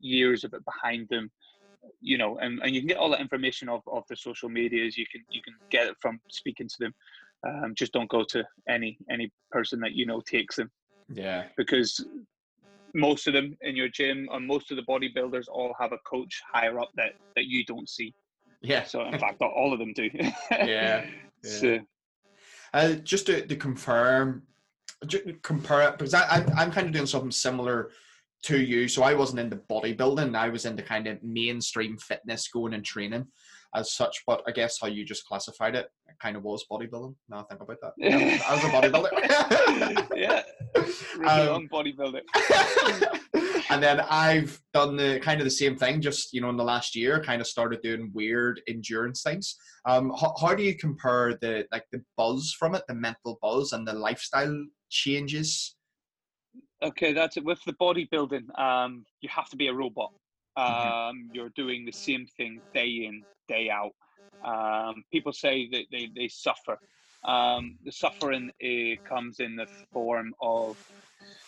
[0.00, 1.30] years of it behind them,
[2.00, 4.96] you know, and, and you can get all that information of, of the social medias.
[4.96, 6.94] You can you can get it from speaking to them.
[7.46, 10.70] Um, just don't go to any any person that you know takes them.
[11.08, 11.44] Yeah.
[11.56, 12.04] Because
[12.94, 16.40] most of them in your gym and most of the bodybuilders all have a coach
[16.52, 18.14] higher up that that you don't see.
[18.62, 18.84] Yeah.
[18.84, 20.10] So in fact, all of them do.
[20.14, 20.32] yeah.
[20.50, 21.06] yeah.
[21.42, 21.78] So
[22.74, 24.42] uh, just to, to confirm,
[25.42, 27.90] compare it because I, I'm, I'm kind of doing something similar
[28.44, 28.88] to you.
[28.88, 30.36] So I wasn't into bodybuilding.
[30.36, 33.26] I was into kind of mainstream fitness, going and training
[33.74, 34.22] as such.
[34.26, 37.14] But I guess how you just classified it, it kind of was bodybuilding.
[37.28, 37.92] Now I think about that.
[37.98, 40.08] Yeah, I was a bodybuilder.
[40.16, 40.42] yeah,
[41.18, 42.22] really um, bodybuilder.
[43.70, 46.64] and then I've done the kind of the same thing, just you know, in the
[46.64, 49.56] last year, kind of started doing weird endurance things.
[49.86, 53.72] Um, how, how do you compare the like the buzz from it, the mental buzz,
[53.72, 55.76] and the lifestyle changes?
[56.82, 57.44] Okay, that's it.
[57.44, 60.12] With the bodybuilding, um, you have to be a robot.
[60.56, 60.72] Mm-hmm.
[60.72, 61.34] Um, mm-hmm.
[61.34, 63.92] You're doing the same thing day in, day out.
[64.44, 66.78] Um, people say that they, they suffer.
[67.24, 70.76] Um, the suffering it comes in the form of,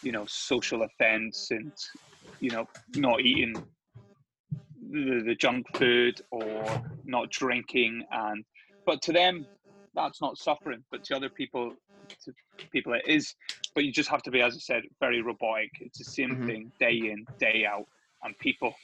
[0.02, 1.72] you know, social offence and,
[2.40, 3.54] you know, not eating
[4.90, 8.04] the, the junk food or not drinking.
[8.10, 8.44] And
[8.84, 9.46] but to them,
[9.94, 10.82] that's not suffering.
[10.90, 11.74] But to other people,
[12.24, 12.32] to
[12.72, 13.34] people it is.
[13.74, 15.70] But you just have to be, as I said, very robotic.
[15.80, 16.46] It's the same mm-hmm.
[16.46, 17.86] thing day in, day out,
[18.24, 18.74] and people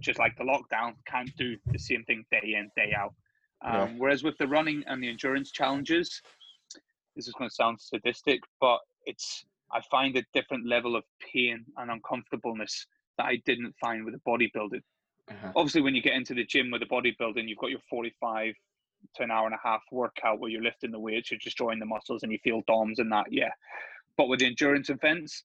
[0.00, 3.14] just like the lockdown can't do the same thing day in, day out.
[3.64, 3.88] Um, yeah.
[3.98, 6.22] Whereas with the running and the endurance challenges,
[7.16, 11.64] this is going to sound sadistic, but it's I find a different level of pain
[11.76, 12.86] and uncomfortableness
[13.18, 14.82] that I didn't find with the bodybuilding.
[15.30, 15.52] Uh-huh.
[15.56, 18.54] Obviously, when you get into the gym with the bodybuilding, you've got your 45
[19.16, 21.86] to an hour and a half workout where you're lifting the weights, you're destroying the
[21.86, 23.26] muscles, and you feel DOMs and that.
[23.30, 23.50] Yeah,
[24.16, 25.44] but with the endurance events,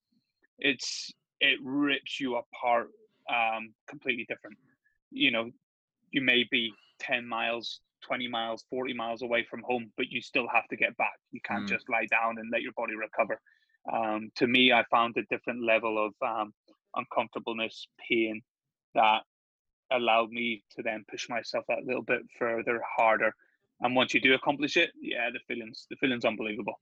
[0.59, 1.11] it's
[1.41, 2.89] it rips you apart
[3.29, 4.57] um, completely different.
[5.11, 5.51] You know,
[6.11, 10.47] you may be 10 miles 20 miles, 40 miles away from home, but you still
[10.53, 11.17] have to get back.
[11.31, 11.69] You can't mm.
[11.69, 13.39] just lie down and let your body recover.
[13.91, 16.53] Um, to me, I found a different level of um,
[16.95, 18.41] uncomfortableness, pain
[18.95, 19.21] that
[19.91, 23.33] allowed me to then push myself that little bit further, harder.
[23.81, 26.79] And once you do accomplish it, yeah, the feelings, the feelings unbelievable.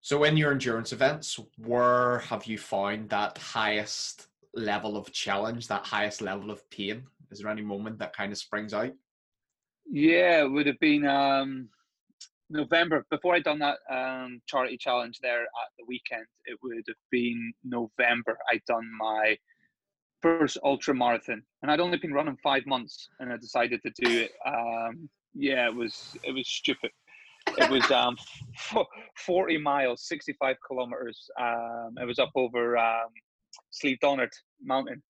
[0.00, 5.86] So, in your endurance events, where have you found that highest level of challenge, that
[5.86, 7.04] highest level of pain?
[7.30, 8.92] Is there any moment that kind of springs out?
[9.90, 11.68] Yeah, it would have been um,
[12.50, 13.04] November.
[13.10, 17.52] Before I'd done that um, charity challenge there at the weekend, it would have been
[17.64, 18.38] November.
[18.50, 19.36] I'd done my
[20.22, 24.10] first ultra marathon, and I'd only been running five months, and I decided to do
[24.10, 24.32] it.
[24.46, 26.90] Um, yeah, it was it was stupid.
[27.58, 28.16] It was um,
[29.18, 31.28] 40 miles, 65 kilometers.
[31.38, 33.10] Um, it was up over um,
[33.70, 35.02] Slieve Donard Mountain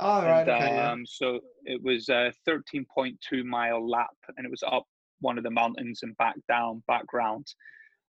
[0.00, 0.40] Oh, right.
[0.40, 1.04] And, okay, um, yeah.
[1.06, 4.84] So it was uh, a 13.2 mile lap, and it was up
[5.20, 7.46] one of the mountains and back down, back background.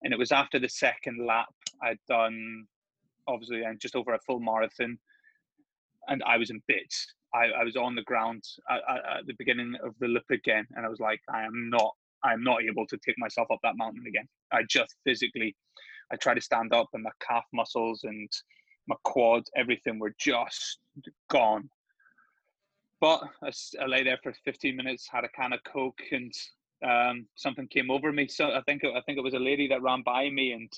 [0.02, 2.66] And it was after the second lap, I'd done
[3.26, 4.98] obviously and just over a full marathon,
[6.08, 7.06] and I was in bits.
[7.34, 10.84] I, I was on the ground at, at, the beginning of the loop again, and
[10.84, 13.76] I was like, I am not, I am not able to take myself up that
[13.76, 14.28] mountain again.
[14.52, 15.56] I just physically,
[16.12, 18.28] I try to stand up, and my calf muscles and
[18.86, 20.78] my quads, everything were just
[21.30, 21.68] gone.
[23.00, 23.50] But I,
[23.82, 26.32] I lay there for 15 minutes, had a can of Coke, and
[26.86, 28.28] um, something came over me.
[28.28, 30.70] So I think I think it was a lady that ran by me, and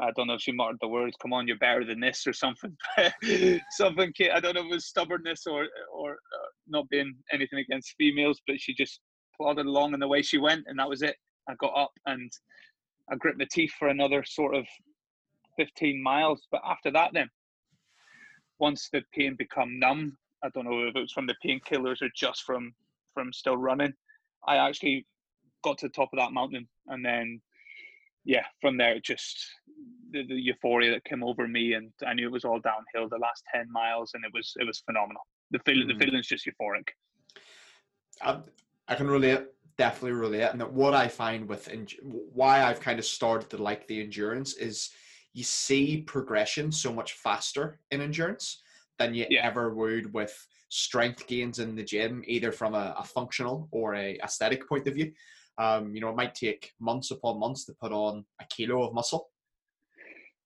[0.00, 2.32] I don't know if she muttered the words, "Come on, you're better than this" or
[2.32, 2.76] something.
[3.70, 7.94] something I don't know if it was stubbornness or or uh, not being anything against
[7.98, 9.00] females, but she just
[9.36, 11.16] plodded along in the way she went, and that was it.
[11.48, 12.30] I got up and
[13.10, 14.66] I gripped my teeth for another sort of
[15.56, 16.46] 15 miles.
[16.50, 17.28] But after that, then
[18.58, 22.08] once the pain become numb, I don't know if it was from the painkillers or
[22.14, 22.74] just from
[23.14, 23.94] from still running.
[24.46, 25.06] I actually
[25.64, 27.40] got to the top of that mountain, and then
[28.24, 29.44] yeah, from there just
[30.10, 33.18] the, the euphoria that came over me, and I knew it was all downhill the
[33.18, 35.22] last ten miles, and it was it was phenomenal.
[35.50, 35.98] The feeling mm.
[35.98, 36.88] the feeling's just euphoric.
[38.22, 38.38] I,
[38.88, 40.50] I can relate definitely relate.
[40.52, 41.68] And what I find with
[42.02, 44.90] why I've kind of started to like the endurance is
[45.36, 48.62] you see progression so much faster in endurance
[48.98, 49.46] than you yeah.
[49.46, 50.34] ever would with
[50.70, 54.94] strength gains in the gym, either from a, a functional or a aesthetic point of
[54.94, 55.12] view.
[55.58, 58.94] Um, you know, it might take months upon months to put on a kilo of
[58.94, 59.28] muscle.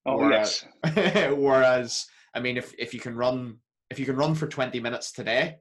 [0.07, 1.35] Oh whereas, yes.
[1.39, 3.59] whereas, I mean, if if you can run
[3.91, 5.59] if you can run for twenty minutes today,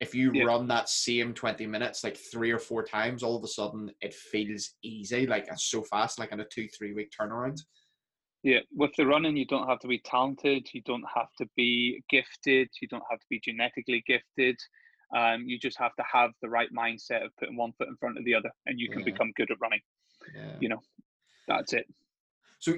[0.00, 0.44] if you yeah.
[0.44, 4.12] run that same 20 minutes like three or four times all of a sudden it
[4.12, 7.60] feels easy like so fast like in a two three week turnaround
[8.44, 10.68] yeah, with the running, you don't have to be talented.
[10.74, 12.68] You don't have to be gifted.
[12.80, 14.56] You don't have to be genetically gifted.
[15.16, 18.18] Um, you just have to have the right mindset of putting one foot in front
[18.18, 19.06] of the other, and you can yeah.
[19.06, 19.80] become good at running.
[20.36, 20.56] Yeah.
[20.60, 20.80] You know,
[21.48, 21.86] that's it.
[22.58, 22.74] So,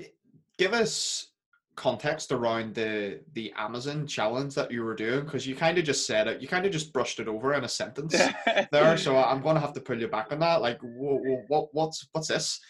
[0.57, 1.33] give us
[1.75, 6.07] context around the the Amazon challenge that you were doing because you kind of just
[6.07, 6.41] said it.
[6.41, 8.17] You kind of just brushed it over in a sentence
[8.71, 8.97] there.
[8.97, 10.63] So I'm going to have to pull you back on that.
[10.63, 12.61] Like, what, what what's what's this?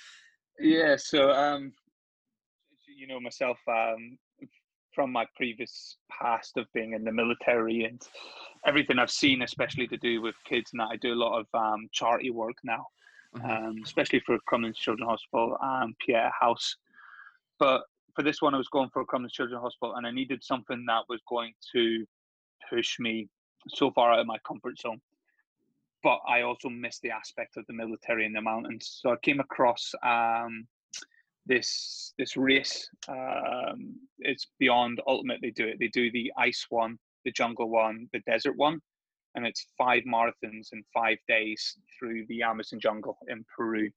[0.59, 0.97] Yeah.
[0.97, 1.73] So um,
[3.07, 4.19] you know myself um,
[4.93, 8.03] from my previous past of being in the military and
[8.67, 10.71] everything I've seen, especially to do with kids.
[10.73, 12.87] And that I do a lot of um, charity work now,
[13.37, 13.49] mm-hmm.
[13.49, 16.77] um, especially for Crumlin Children's Hospital and Pieta House.
[17.61, 17.83] But
[18.15, 21.05] for this one, I was going for Crumlin Children's Hospital, and I needed something that
[21.09, 22.05] was going to
[22.69, 23.29] push me
[23.69, 25.01] so far out of my comfort zone.
[26.03, 28.99] But I also missed the aspect of the military in the mountains.
[29.01, 30.67] So I came across um,
[31.47, 32.89] this this race.
[33.09, 35.39] Um, it's beyond ultimate.
[35.43, 35.79] They do it.
[35.79, 38.81] They do the ice one, the jungle one, the desert one,
[39.35, 43.91] and it's five marathons in five days through the Amazon jungle in Peru,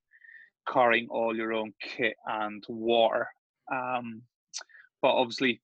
[0.72, 3.26] carrying all your own kit and water.
[3.72, 4.22] Um,
[5.02, 5.60] but obviously,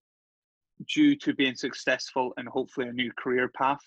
[0.88, 3.80] due to being successful and hopefully a new career path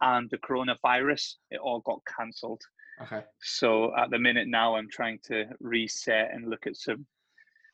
[0.00, 2.62] and the coronavirus, it all got cancelled.
[3.02, 3.22] Okay.
[3.42, 7.06] So at the minute now, I'm trying to reset and look at some,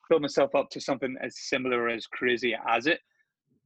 [0.09, 3.01] build myself up to something as similar as crazy as it.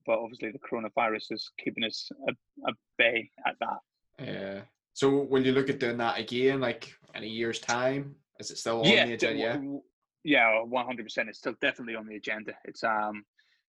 [0.07, 2.33] But obviously, the coronavirus is keeping us a,
[2.69, 3.79] a bay at that.
[4.25, 4.61] Yeah.
[4.95, 8.17] So will you look at doing that again, like in a year's time?
[8.41, 9.39] Is it still on yeah, the agenda?
[9.39, 9.79] Yeah.
[10.25, 11.29] yeah, one hundred percent.
[11.29, 12.55] It's still definitely on the agenda.
[12.65, 13.25] It's um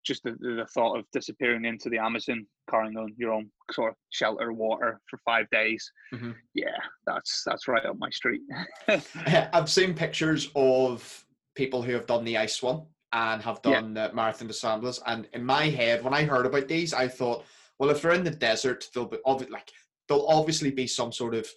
[0.05, 3.95] just the, the thought of disappearing into the Amazon, carrying on your own sort of
[4.11, 5.91] shelter, water for five days.
[6.13, 6.31] Mm-hmm.
[6.53, 8.41] Yeah, that's that's right up my street.
[9.25, 12.83] I've seen pictures of people who have done the ice one
[13.13, 14.07] and have done yeah.
[14.07, 17.43] the Marathon des Sables, and in my head, when I heard about these, I thought,
[17.79, 19.17] well, if they're in the desert, they'll be
[19.49, 19.71] like
[20.07, 21.47] there'll obviously be some sort of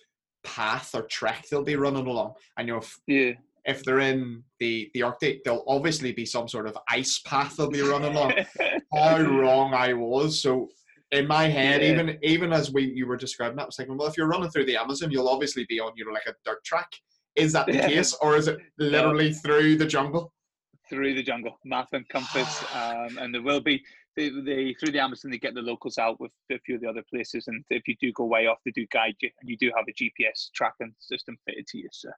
[0.45, 2.35] path or trek they'll be running along.
[2.57, 3.33] And you know, if, yeah.
[3.65, 7.71] if they're in the, the Arctic, there'll obviously be some sort of ice path they'll
[7.71, 8.35] be running along.
[8.95, 10.43] How wrong I was.
[10.43, 10.69] So
[11.11, 11.93] in my head, yeah.
[11.93, 14.51] even even as we you were describing that, I was thinking, well, if you're running
[14.51, 16.91] through the Amazon, you'll obviously be on you know like a dirt track.
[17.37, 20.33] Is that the case, or is it literally through the jungle?
[20.89, 23.83] Through the jungle, map and compass, um, and there will be
[24.17, 26.89] they, they through the Amazon they get the locals out with a few of the
[26.89, 29.57] other places, and if you do go way off, they do guide you, and you
[29.57, 31.89] do have a GPS tracking system fitted to you.
[31.93, 32.11] So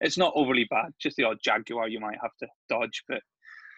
[0.00, 0.92] it's not overly bad.
[0.98, 3.20] Just the odd jaguar you might have to dodge, but.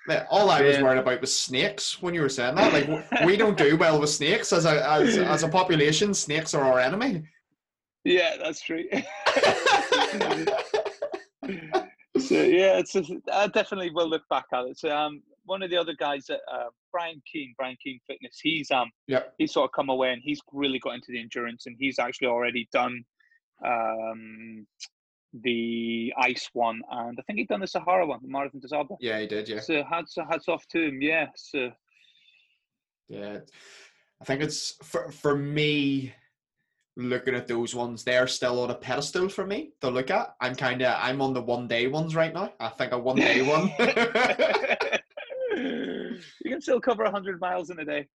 [0.08, 2.72] Yeah, all I was worried about was snakes when you were saying that.
[2.72, 6.14] Like we don't do well with snakes as a as, as a population.
[6.14, 7.24] Snakes are our enemy.
[8.04, 8.84] Yeah, that's true.
[12.18, 14.78] so yeah, it's a, I definitely will look back at it.
[14.78, 18.70] So um, one of the other guys that uh, Brian Keane, Brian Keane Fitness, he's
[18.70, 21.76] um yeah he's sort of come away and he's really got into the endurance and
[21.78, 23.02] he's actually already done
[23.64, 24.66] um
[25.42, 28.98] the ice one and I think he'd done the Sahara one, the Marathon des Sables.
[29.00, 29.48] Yeah, he did.
[29.48, 29.60] Yeah.
[29.60, 31.02] So hats hats off to him.
[31.02, 31.26] Yeah.
[31.36, 31.70] So.
[33.08, 33.38] Yeah,
[34.20, 36.12] I think it's for for me
[36.98, 40.34] looking at those ones, they're still on a pedestal for me to look at.
[40.40, 42.52] I'm kind of I'm on the one day ones right now.
[42.58, 43.70] I think a one day one.
[45.56, 48.08] you can still cover 100 miles in a day.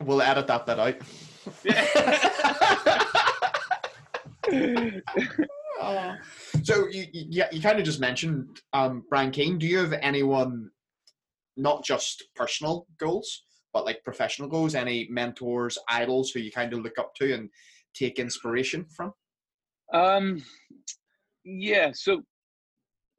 [0.00, 0.94] We'll edit that bit out.
[5.80, 6.14] uh,
[6.62, 9.58] so you, you, you kind of just mentioned um, Brian Keane.
[9.58, 10.70] Do you have anyone,
[11.56, 13.42] not just personal goals,
[13.74, 14.74] but like professional goals?
[14.74, 17.50] Any mentors, idols who you kind of look up to and
[17.92, 19.12] take inspiration from?
[19.92, 20.42] Um,
[21.44, 21.90] yeah.
[21.92, 22.22] So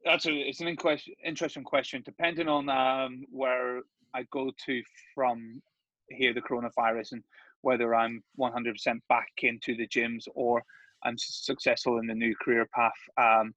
[0.04, 0.76] that's a it's an
[1.24, 2.02] interesting question.
[2.04, 3.82] Depending on um, where
[4.14, 4.82] I go to
[5.14, 5.62] from
[6.08, 7.22] here, the coronavirus, and
[7.62, 10.62] whether I'm 100% back into the gyms or
[11.04, 12.92] I'm successful in the new career path.
[13.18, 13.54] Um,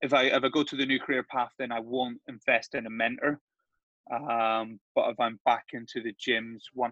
[0.00, 2.86] if I if I go to the new career path, then I won't invest in
[2.86, 3.40] a mentor.
[4.12, 6.90] Um, but if I'm back into the gyms 100%,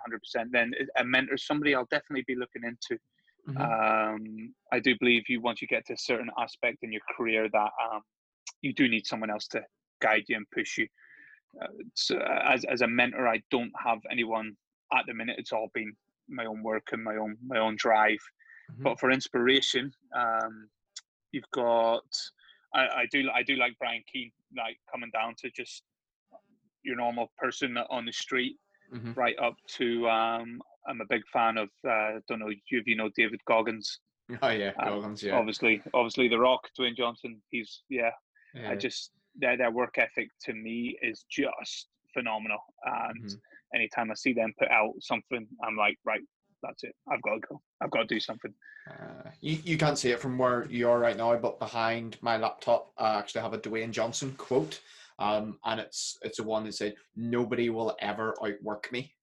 [0.51, 2.99] then a mentor, somebody I'll definitely be looking into.
[3.49, 3.61] Mm-hmm.
[3.61, 7.49] Um, I do believe you once you get to a certain aspect in your career
[7.53, 8.03] that um,
[8.63, 9.63] you do need someone else to
[10.01, 10.87] guide you and push you.
[11.61, 14.57] Uh, so as as a mentor, I don't have anyone
[14.95, 15.37] at the minute.
[15.39, 15.93] It's all been
[16.29, 18.21] my own work and my own my own drive.
[18.71, 18.85] Mm-hmm.
[18.85, 20.69] But for inspiration, um,
[21.33, 22.05] you've got
[22.75, 25.83] I, I do I do like Brian Keane, like coming down to just
[26.85, 28.57] your normal person on the street,
[28.95, 29.13] mm-hmm.
[29.13, 32.97] right up to um, I'm a big fan of uh, I don't know if you
[32.97, 34.01] know David Goggins.
[34.41, 35.23] Oh yeah, um, Goggins.
[35.23, 35.37] Yeah.
[35.39, 37.41] Obviously, obviously the Rock, Dwayne Johnson.
[37.51, 38.11] He's yeah.
[38.55, 38.71] yeah.
[38.71, 43.77] I just their their work ethic to me is just phenomenal, and mm-hmm.
[43.77, 46.23] anytime I see them put out something, I'm like, right,
[46.63, 46.95] that's it.
[47.11, 47.61] I've got to go.
[47.81, 48.53] I've got to do something.
[48.91, 52.37] Uh, you, you can't see it from where you are right now, but behind my
[52.37, 54.81] laptop, I actually have a Dwayne Johnson quote.
[55.19, 59.15] Um, and it's it's a one that said, "Nobody will ever outwork me."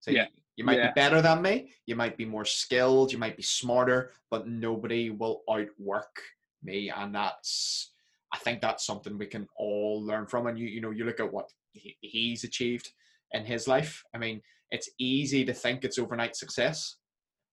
[0.00, 0.22] So yeah.
[0.22, 0.88] you, you might yeah.
[0.88, 5.10] be better than me, you might be more skilled, you might be smarter, but nobody
[5.10, 6.20] will outwork
[6.62, 7.92] me, and that's
[8.32, 10.46] I think that's something we can all learn from.
[10.46, 12.90] And you you know you look at what he, he's achieved
[13.32, 14.02] in his life.
[14.14, 16.96] I mean, it's easy to think it's overnight success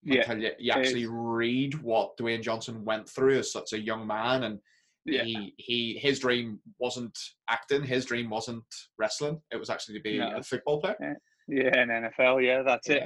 [0.03, 0.21] yeah.
[0.21, 4.43] until you, you actually read what Dwayne Johnson went through as such a young man
[4.43, 4.59] and
[5.05, 5.23] yeah.
[5.23, 7.17] he he his dream wasn't
[7.49, 8.63] acting his dream wasn't
[8.97, 9.41] wrestling.
[9.51, 10.37] It was actually to be no.
[10.37, 10.95] a football player.
[10.99, 13.03] Yeah, yeah in nfl yeah that's it.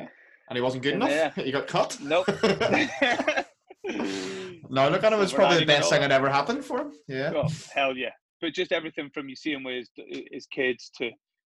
[0.49, 1.35] And he wasn't good enough.
[1.35, 1.97] he got cut.
[2.01, 2.27] Nope.
[4.73, 6.11] No look at him it's probably the best thing that.
[6.11, 6.93] ever happened for him.
[7.07, 7.31] Yeah.
[7.35, 8.09] Oh, hell yeah.
[8.41, 11.11] But just everything from you see him with his, his kids to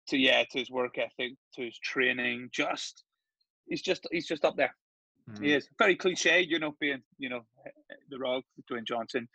[0.10, 3.04] to yeah to his work ethic to his training just
[3.68, 4.74] he's just he's just up there.
[5.32, 5.44] Mm.
[5.44, 5.68] He is.
[5.80, 7.42] Very cliche, you know, being you know
[8.10, 9.28] the Rock, Dwayne Johnson,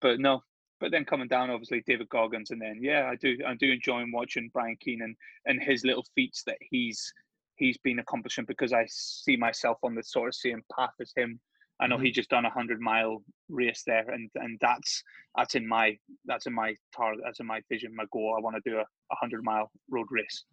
[0.00, 0.42] but no.
[0.80, 4.02] But then coming down, obviously David Goggins, and then yeah, I do I do enjoy
[4.12, 5.14] watching Brian Keane and,
[5.46, 7.12] and his little feats that he's
[7.56, 11.38] he's been accomplishing because I see myself on the sort of same path as him.
[11.80, 12.06] I know mm-hmm.
[12.06, 15.02] he just done a hundred mile race there, and and that's
[15.36, 18.34] that's in my that's in my target, that's in my vision, my goal.
[18.36, 20.44] I want to do a, a hundred mile road race.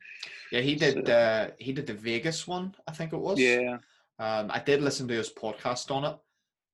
[0.51, 1.07] Yeah, he did.
[1.07, 3.39] So, uh, he did the Vegas one, I think it was.
[3.39, 3.77] Yeah.
[4.19, 6.17] Um, I did listen to his podcast on it,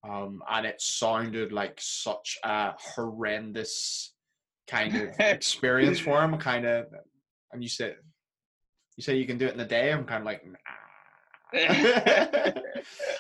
[0.08, 4.14] um, and it sounded like such a horrendous
[4.68, 6.38] kind of experience for him.
[6.38, 6.88] Kind of,
[7.52, 7.96] and you said,
[8.98, 9.92] you say you can do it in a day.
[9.92, 10.58] I'm kind of like, nah.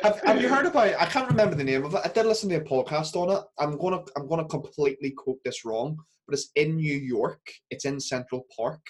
[0.01, 0.95] have, have, you heard about?
[0.99, 2.01] I can't remember the name of it.
[2.03, 3.43] I did listen to a podcast on it.
[3.59, 7.39] I'm gonna I'm gonna completely quote this wrong, but it's in New York.
[7.69, 8.81] It's in Central Park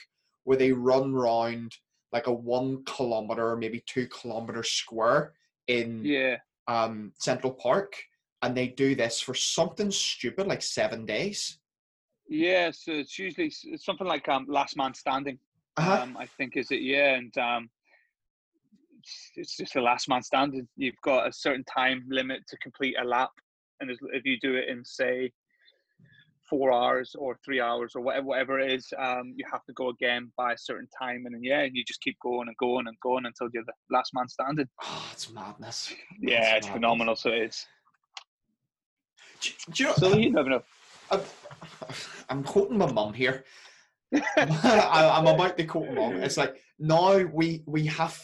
[0.45, 1.73] where they run round
[2.13, 5.33] like a one kilometer, maybe two kilometer square
[5.67, 6.37] in yeah
[6.67, 7.93] um Central Park,
[8.41, 11.59] and they do this for something stupid like seven days.
[12.27, 15.37] Yeah, so it's usually it's something like um Last Man Standing.
[15.77, 16.03] Uh-huh.
[16.03, 17.69] Um, I think is it yeah, and um,
[19.35, 20.67] it's just the last man standing.
[20.75, 23.31] You've got a certain time limit to complete a lap,
[23.79, 25.31] and if you do it in say
[26.53, 29.89] four hours or three hours or whatever whatever it is, um, you have to go
[29.89, 32.95] again by a certain time, and then yeah, you just keep going and going and
[32.99, 34.67] going until you're the last man standing.
[34.83, 35.93] Oh, it's madness.
[36.19, 36.73] Yeah, it's, it's madness.
[36.73, 37.15] phenomenal.
[37.15, 37.65] So it's.
[39.41, 40.63] Do, do you know, so you never know.
[41.09, 41.21] I'm,
[42.29, 43.45] I'm quoting my mum here.
[44.37, 46.17] I, am about to quote mom.
[46.17, 48.21] It's like now we we have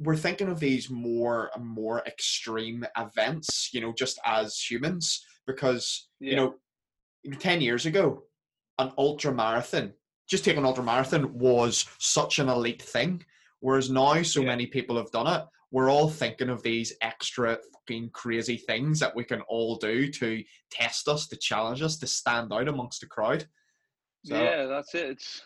[0.00, 6.08] we're thinking of these more and more extreme events, you know, just as humans, because
[6.18, 6.30] yeah.
[6.30, 6.54] you know,
[7.36, 8.24] ten years ago,
[8.78, 9.92] an ultra marathon,
[10.28, 13.24] just take an ultra marathon, was such an elite thing.
[13.60, 14.46] Whereas now, so yeah.
[14.46, 15.44] many people have done it.
[15.70, 20.42] We're all thinking of these extra fucking crazy things that we can all do to
[20.70, 23.46] test us, to challenge us, to stand out amongst the crowd.
[24.24, 25.10] So, yeah, that's it.
[25.10, 25.42] It's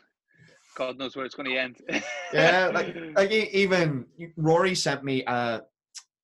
[0.77, 1.77] God knows where it's going to end.
[2.33, 4.07] yeah, like, like even
[4.37, 5.61] Rory sent me uh,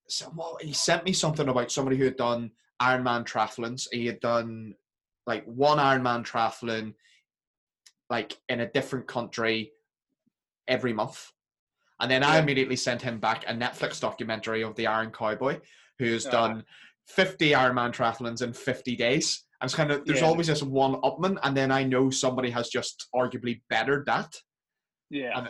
[0.09, 2.51] some, he sent me something about somebody who had done
[2.81, 3.89] Ironman triathlons.
[3.93, 4.75] He had done
[5.29, 6.95] like one Ironman triathlon,
[8.11, 9.73] like in a different country,
[10.67, 11.31] every month.
[12.01, 12.31] And then yeah.
[12.31, 15.61] I immediately sent him back a Netflix documentary of the Iron Cowboy,
[15.99, 16.65] who's uh, done
[17.09, 19.45] 50 Ironman triathlons in 50 days.
[19.61, 20.27] I was kind of there's yeah.
[20.27, 24.35] always this one upman, and then I know somebody has just arguably bettered that.
[25.11, 25.33] Yeah.
[25.37, 25.49] And,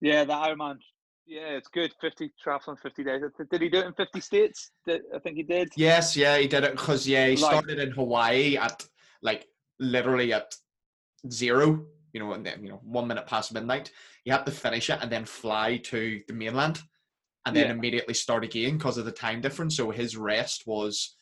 [0.00, 0.78] yeah, the Ironman.
[1.26, 1.92] Yeah, it's good.
[2.00, 3.22] Fifty triathlon, fifty days.
[3.50, 4.70] Did he do it in fifty states?
[4.88, 5.68] I think he did.
[5.76, 8.84] Yes, yeah, he did it because yeah, he like, started in Hawaii at
[9.22, 9.46] like
[9.78, 10.54] literally at
[11.30, 11.86] zero.
[12.12, 13.92] You know, and then you know one minute past midnight.
[14.24, 16.82] You had to finish it and then fly to the mainland,
[17.46, 17.72] and then yeah.
[17.72, 19.76] immediately start again because of the time difference.
[19.76, 21.16] So his rest was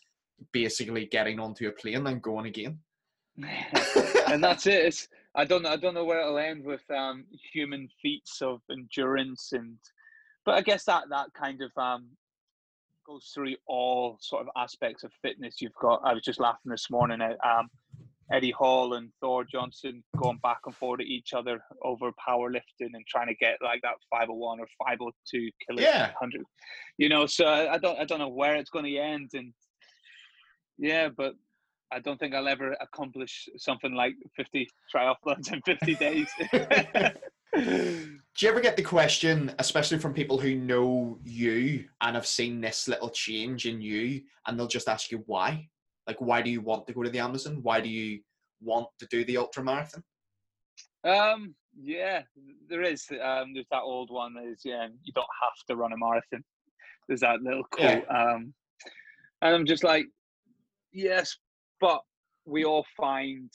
[0.53, 2.78] basically getting onto a plane and going again.
[4.26, 4.86] and that's it.
[4.86, 5.70] It's, I don't know.
[5.70, 9.76] I don't know where it'll end with um, human feats of endurance and,
[10.45, 12.09] but I guess that that kind of um,
[13.07, 15.61] goes through all sort of aspects of fitness.
[15.61, 16.01] You've got.
[16.05, 17.68] I was just laughing this morning at um,
[18.33, 23.07] Eddie Hall and Thor Bjornsson going back and forth at each other over powerlifting and
[23.09, 26.07] trying to get like that 501 or 502 kilo yeah.
[26.20, 26.43] 100.
[26.99, 29.53] You know, so I don't I don't know where it's going to end and
[30.78, 31.35] yeah, but
[31.93, 36.28] I don't think I'll ever accomplish something like 50 triathlons in 50 days.
[37.55, 42.61] Do you ever get the question, especially from people who know you and have seen
[42.61, 45.68] this little change in you, and they'll just ask you why?
[46.07, 47.59] Like, why do you want to go to the Amazon?
[47.62, 48.20] Why do you
[48.62, 50.05] want to do the ultra marathon?
[51.05, 52.22] Um, yeah,
[52.68, 53.07] there is.
[53.11, 56.45] Um, there's that old one is yeah, you don't have to run a marathon.
[57.09, 58.05] There's that little quote.
[58.09, 58.32] Yeah.
[58.32, 58.55] Um,
[59.43, 60.07] and I'm just like,
[60.93, 61.36] Yes,
[61.81, 62.03] but
[62.45, 63.51] we all find,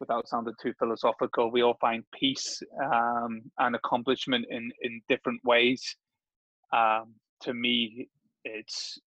[0.00, 5.96] without sounding too philosophical, we all find peace um, and accomplishment in in different ways.
[6.72, 8.08] Um, to me,
[8.44, 8.98] it's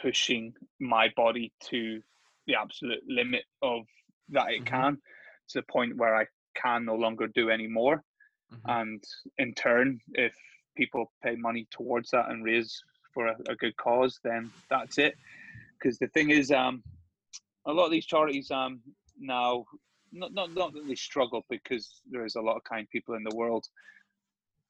[0.00, 2.00] pushing my body to
[2.46, 3.82] the absolute limit of
[4.30, 4.74] that it mm-hmm.
[4.74, 4.98] can
[5.48, 8.02] to the point where I can no longer do any more.
[8.52, 8.70] Mm-hmm.
[8.70, 9.04] And
[9.38, 10.34] in turn, if
[10.76, 15.14] people pay money towards that and raise for a, a good cause, then that's it
[15.82, 16.82] because the thing is, um,
[17.66, 18.80] a lot of these charities um,
[19.18, 19.64] now,
[20.12, 23.24] not, not not that they struggle because there is a lot of kind people in
[23.24, 23.66] the world,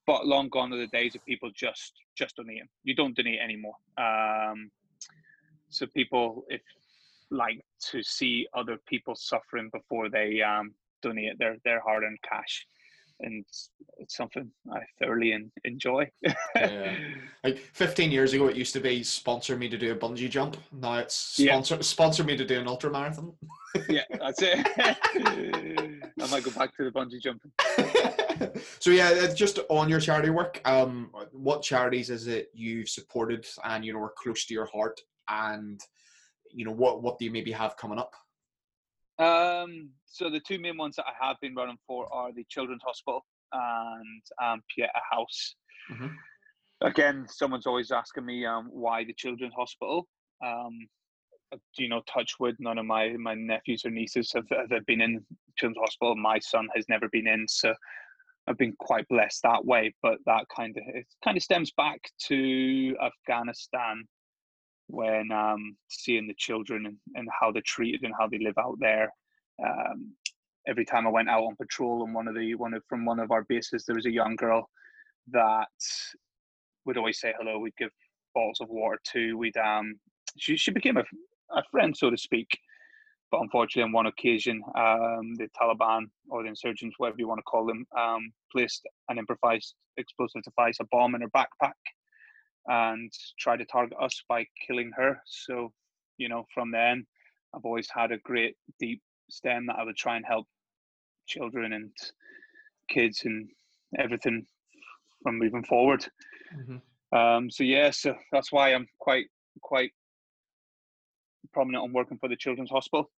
[0.07, 2.69] but long gone are the days of people just just donating.
[2.85, 3.75] You don't donate anymore.
[3.99, 4.71] Um,
[5.69, 6.61] so people, if
[7.31, 12.67] like to see other people suffering before they um, donate their their hard earned cash.
[13.23, 13.45] And
[13.99, 16.11] it's something I thoroughly enjoy.
[16.57, 16.95] yeah.
[17.45, 20.57] Like 15 years ago, it used to be sponsor me to do a bungee jump.
[20.73, 21.81] Now it's sponsor yeah.
[21.81, 23.33] sponsor me to do an ultra marathon.
[23.89, 24.65] yeah, that's it.
[26.21, 27.51] I might go back to the bungee jumping.
[28.79, 33.85] so yeah, just on your charity work, um, what charities is it you've supported and
[33.85, 35.81] you know are close to your heart, and
[36.53, 38.15] you know what what do you maybe have coming up?
[39.23, 42.83] Um, so the two main ones that I have been running for are the Children's
[42.85, 45.55] Hospital and um, Pieta House.
[45.91, 46.09] Mm-hmm.
[46.83, 50.09] Again, someone's always asking me um, why the Children's Hospital.
[50.45, 50.89] Um,
[51.53, 55.01] uh, you know, touch wood, none of my my nephews or nieces have, have been
[55.01, 55.25] in
[55.57, 56.17] Children's Hospital.
[56.17, 57.75] My son has never been in, so
[58.49, 59.95] I've been quite blessed that way.
[60.03, 64.05] But that kind of it kind of stems back to Afghanistan
[64.89, 68.77] when um, seeing the children and, and how they're treated and how they live out
[68.79, 69.11] there.
[69.65, 70.13] Um,
[70.69, 73.21] every time I went out on patrol and one of the one of from one
[73.21, 74.69] of our bases, there was a young girl
[75.31, 75.69] that
[76.85, 77.59] would always say hello.
[77.59, 77.91] We'd give
[78.35, 79.37] bottles of water to.
[79.37, 79.95] We'd um,
[80.39, 81.05] she she became a,
[81.57, 82.49] a friend, so to speak.
[83.31, 87.45] But unfortunately, on one occasion, um, the Taliban or the insurgents, whatever you want to
[87.45, 91.73] call them, um, placed an improvised explosive device, a bomb in her backpack,
[92.67, 95.21] and try to target us by killing her.
[95.27, 95.73] So,
[96.19, 97.07] you know, from then,
[97.55, 100.47] I've always had a great deep stem that I would try and help
[101.27, 101.91] children and
[102.89, 103.49] kids and
[103.99, 104.47] everything
[105.23, 106.07] from moving forward.
[106.57, 107.17] Mm-hmm.
[107.17, 109.27] Um, so yeah, so that's why I'm quite
[109.61, 109.93] quite
[111.53, 113.11] prominent on working for the Children's Hospital.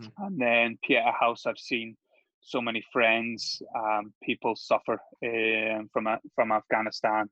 [0.00, 0.24] Mm-hmm.
[0.24, 1.96] And then Pieta House, I've seen
[2.40, 4.94] so many friends, um, people suffer
[5.24, 7.28] uh, from from Afghanistan,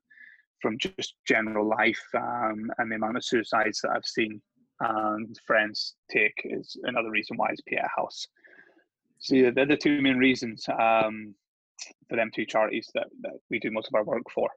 [0.61, 4.41] from just general life, um, and the amount of suicides that I've seen
[4.79, 8.27] and friends take is another reason why it's Pieta House.
[9.19, 11.33] So yeah, they're the two main reasons um,
[12.09, 14.49] for them two charities that, that we do most of our work for.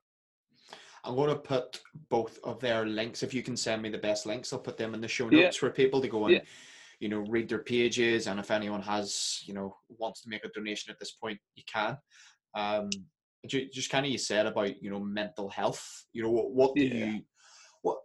[1.05, 3.23] I'm going to put both of their links.
[3.23, 5.57] If you can send me the best links, I'll put them in the show notes
[5.57, 5.61] yeah.
[5.61, 6.41] for people to go and, yeah.
[6.99, 8.27] you know, read their pages.
[8.27, 11.63] And if anyone has, you know, wants to make a donation at this point, you
[11.73, 11.97] can.
[12.55, 12.91] Um,
[13.47, 16.05] just kind of you said about, you know, mental health.
[16.13, 17.05] You know, what, what do yeah.
[17.07, 17.21] you,
[17.83, 17.99] what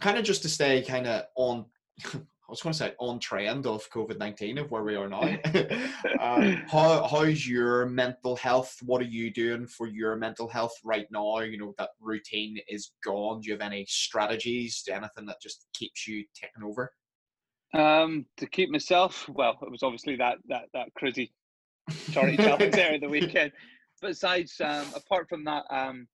[0.00, 1.66] kind of just to stay kind of on
[2.46, 5.22] I was going to say on trend of COVID nineteen of where we are now.
[5.22, 8.76] uh, how how's your mental health?
[8.82, 11.40] What are you doing for your mental health right now?
[11.40, 13.40] You know that routine is gone.
[13.40, 14.82] Do you have any strategies?
[14.90, 16.92] Anything that just keeps you ticking over?
[17.72, 21.32] Um, to keep myself well, it was obviously that that that crazy
[22.12, 23.52] charity challenge there at the weekend.
[24.04, 26.06] Besides, um, apart from that, um,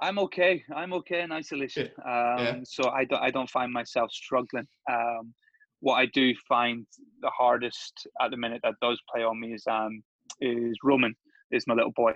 [0.00, 0.64] I'm okay.
[0.74, 1.90] I'm okay in isolation.
[2.04, 2.56] Um, yeah.
[2.64, 4.66] So I don't I don't find myself struggling.
[4.90, 5.34] Um,
[5.80, 6.86] what I do find
[7.20, 10.02] the hardest at the minute that does play on me is um
[10.40, 11.14] is Roman
[11.50, 12.12] is my little boy.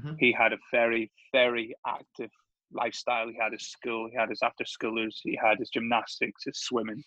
[0.00, 0.14] Mm-hmm.
[0.18, 2.30] He had a very very active
[2.72, 3.28] lifestyle.
[3.28, 4.08] He had his school.
[4.10, 5.16] He had his after schoolers.
[5.22, 7.02] He had his gymnastics, his swimming,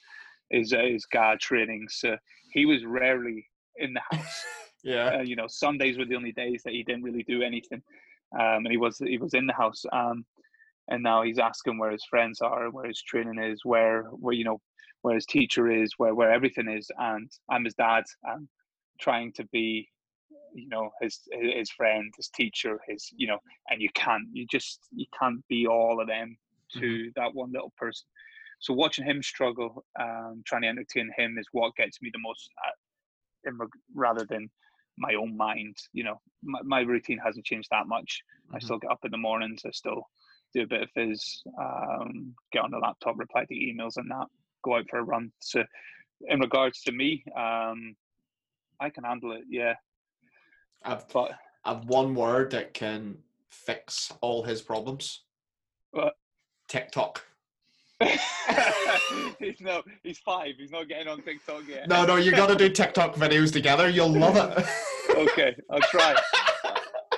[0.50, 1.86] his uh, his guard training.
[1.90, 2.18] So
[2.52, 3.46] he was rarely
[3.78, 4.46] in the house.
[4.86, 5.18] yeah.
[5.18, 7.82] Uh, you know, Sundays were the only days that he didn't really do anything
[8.34, 9.84] um, and he was he was in the house.
[9.92, 10.26] Um,
[10.88, 14.44] and now he's asking where his friends are, where his training is, where where you
[14.44, 14.62] know
[15.02, 16.90] where his teacher is, where where everything is.
[16.98, 18.04] And I'm his dad.
[18.28, 18.48] I'm
[19.00, 19.88] trying to be,
[20.54, 24.28] you know, his his friend, his teacher, his you know, and you can't.
[24.32, 26.38] You just you can't be all of them
[26.74, 27.10] to mm-hmm.
[27.16, 28.06] that one little person.
[28.60, 32.50] So watching him struggle, um, trying to entertain him is what gets me the most,
[32.66, 34.50] at, uh, rather than
[34.98, 35.78] my own mind.
[35.94, 38.22] You know, my, my routine hasn't changed that much.
[38.48, 38.56] Mm-hmm.
[38.56, 39.64] I still get up in the mornings.
[39.66, 40.08] I still
[40.54, 41.20] do a bit of phys,
[41.60, 44.28] um, get on the laptop, reply to emails and that,
[44.64, 45.32] go out for a run.
[45.40, 45.64] So,
[46.28, 47.96] in regards to me, um,
[48.80, 49.44] I can handle it.
[49.50, 49.74] Yeah.
[50.84, 51.32] I've, but,
[51.66, 53.18] I've one word that can
[53.50, 55.24] fix all his problems.
[55.92, 56.14] What?
[56.68, 57.24] TikTok.
[59.40, 60.56] He's no, he's five.
[60.58, 61.88] He's not getting on TikTok yet.
[61.88, 63.90] No, no, you got to do TikTok videos together.
[63.90, 64.66] You'll love it.
[65.16, 66.16] okay, I'll try.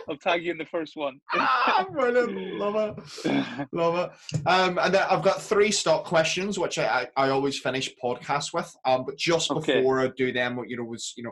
[0.10, 1.20] I'll tag you in the first one.
[1.34, 2.56] ah, brilliant.
[2.56, 3.68] Love it.
[3.74, 4.40] Love it.
[4.48, 8.74] Um, and I've got three stock questions, which I, I, I always finish podcasts with.
[8.86, 10.10] Um, but just before okay.
[10.10, 11.32] I do them, what you know, was, you know,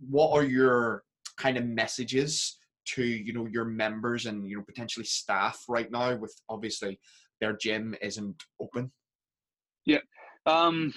[0.00, 1.04] what are your
[1.36, 6.16] kind of messages to, you know, your members and, you know, potentially staff right now
[6.16, 6.98] with obviously
[7.40, 8.90] their gym isn't open?
[9.84, 10.00] Yeah.
[10.46, 10.92] Um,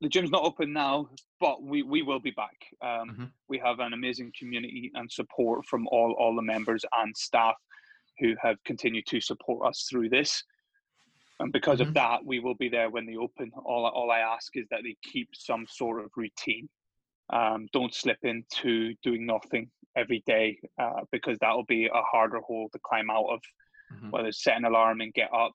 [0.00, 1.08] the gym's not open now,
[1.40, 2.56] but we, we will be back.
[2.82, 3.24] Um, mm-hmm.
[3.48, 7.54] We have an amazing community and support from all, all the members and staff
[8.18, 10.42] who have continued to support us through this.
[11.40, 11.88] And because mm-hmm.
[11.88, 13.50] of that, we will be there when they open.
[13.64, 16.68] All, all I ask is that they keep some sort of routine.
[17.32, 22.68] Um, don't slip into doing nothing every day uh, because that'll be a harder hole
[22.72, 23.40] to climb out of.
[23.92, 24.10] Mhm.
[24.10, 25.52] Whether it's set an alarm and get up.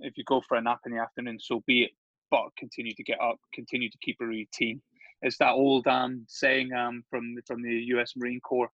[0.00, 1.92] If you go for a nap in the afternoon, so be it.
[2.30, 4.82] But continue to get up, continue to keep a routine.
[5.22, 8.12] It's that old um, saying um, from from the U.S.
[8.16, 8.70] Marine Corps.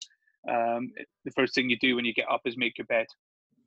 [0.49, 0.91] Um,
[1.25, 3.07] the first thing you do when you get up is make your bed,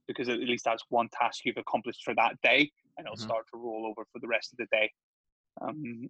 [0.08, 3.18] because at least that's one task you've accomplished for that day, and it'll Mhm.
[3.18, 4.92] start to roll over for the rest of the day.
[5.62, 6.10] Um,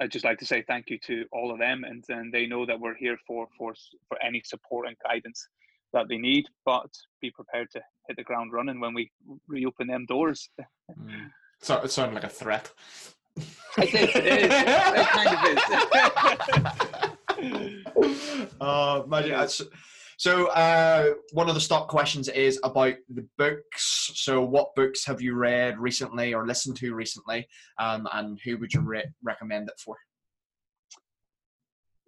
[0.00, 2.66] I'd just like to say thank you to all of them, and, and they know
[2.66, 3.74] that we're here for for
[4.08, 5.48] for any support and guidance
[5.96, 6.46] that they need.
[6.64, 6.90] But
[7.20, 9.10] be prepared to hit the ground running when we
[9.48, 10.48] reopen them doors.
[10.90, 11.30] Mm.
[11.62, 12.70] So it sounded like a threat.
[13.78, 14.52] It is, it is.
[14.54, 15.60] It kind of is.
[18.60, 19.62] uh, imagine that's,
[20.18, 24.12] so uh, one of the stock questions is about the books.
[24.14, 27.46] So what books have you read recently or listened to recently,
[27.78, 29.96] um, and who would you re- recommend it for?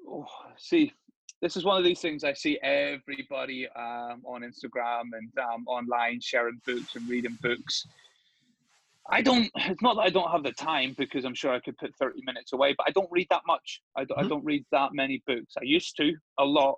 [0.09, 0.24] Oh,
[0.57, 0.95] see,
[1.41, 6.20] this is one of these things I see everybody um, on Instagram and um, online
[6.20, 7.86] sharing books and reading books.
[9.11, 9.51] I don't.
[9.57, 12.20] It's not that I don't have the time because I'm sure I could put 30
[12.26, 13.80] minutes away, but I don't read that much.
[13.97, 15.55] I don't, I don't read that many books.
[15.59, 16.76] I used to a lot,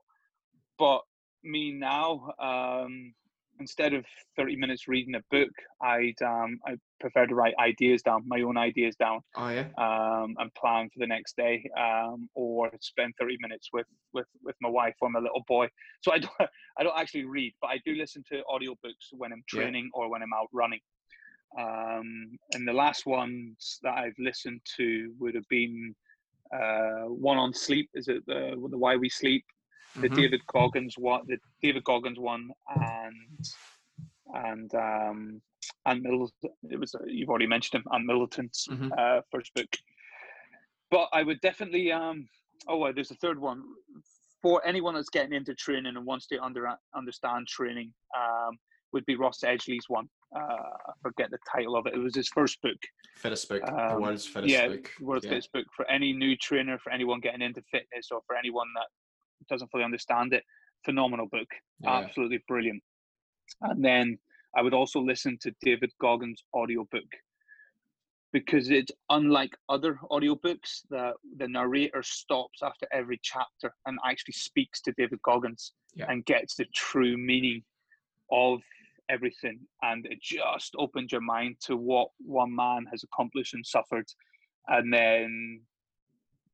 [0.79, 1.01] but
[1.43, 3.15] me now, um,
[3.61, 4.05] instead of
[4.37, 5.51] 30 minutes reading a book,
[5.83, 9.69] I'd um, I prefer to write ideas down, my own ideas down Oh yeah.
[9.79, 14.57] um, and plan for the next day, um, or spend 30 minutes with, with, with
[14.61, 15.69] my wife or my little boy.
[16.01, 16.33] So I don't,
[16.79, 19.61] I don't actually read, but I do listen to audiobooks when I'm Yeah.
[19.61, 20.81] training or when I'm out running.
[21.59, 25.95] Um, and the last ones that I've listened to would have been
[26.55, 27.91] uh, one on sleep.
[27.95, 29.45] Is it the, the Why We Sleep?
[29.97, 30.15] The Mhm.
[30.15, 33.45] David Goggins one, the David Goggins one, and
[34.35, 35.43] and um,
[35.87, 36.51] Ant Middleton.
[36.71, 38.97] It was uh, you've already mentioned him, Ant Middleton's Mhm.
[38.97, 39.69] uh, first book.
[40.91, 41.91] But I would definitely.
[41.93, 42.29] Um,
[42.69, 43.63] oh, there's a third one
[44.43, 47.93] for anyone that's getting into training and wants to under understand training.
[48.17, 48.59] Um,
[48.93, 50.09] would be Ross Edgley's one.
[50.35, 51.95] Uh, I forget the title of it.
[51.95, 52.79] It was his first book.
[53.17, 53.65] Fittest book.
[53.65, 54.91] the Um, world's fittest yeah, book.
[55.01, 55.31] World's Yeah.
[55.33, 58.89] Fittest book for any new trainer, for anyone getting into fitness, or for anyone that
[59.49, 60.45] doesn't fully understand it.
[60.85, 61.49] Phenomenal book,
[61.81, 61.99] Yeah.
[61.99, 62.83] absolutely brilliant.
[63.63, 64.19] And then
[64.57, 67.11] I would also listen to David Goggins' audiobook
[68.33, 74.81] because it's unlike other audiobooks that the narrator stops after every chapter and actually speaks
[74.83, 76.07] to David Goggins Yeah.
[76.11, 77.65] and gets the true meaning
[78.31, 78.63] of
[79.09, 84.07] everything and it just opens your mind to what one man has accomplished and suffered
[84.69, 85.61] and then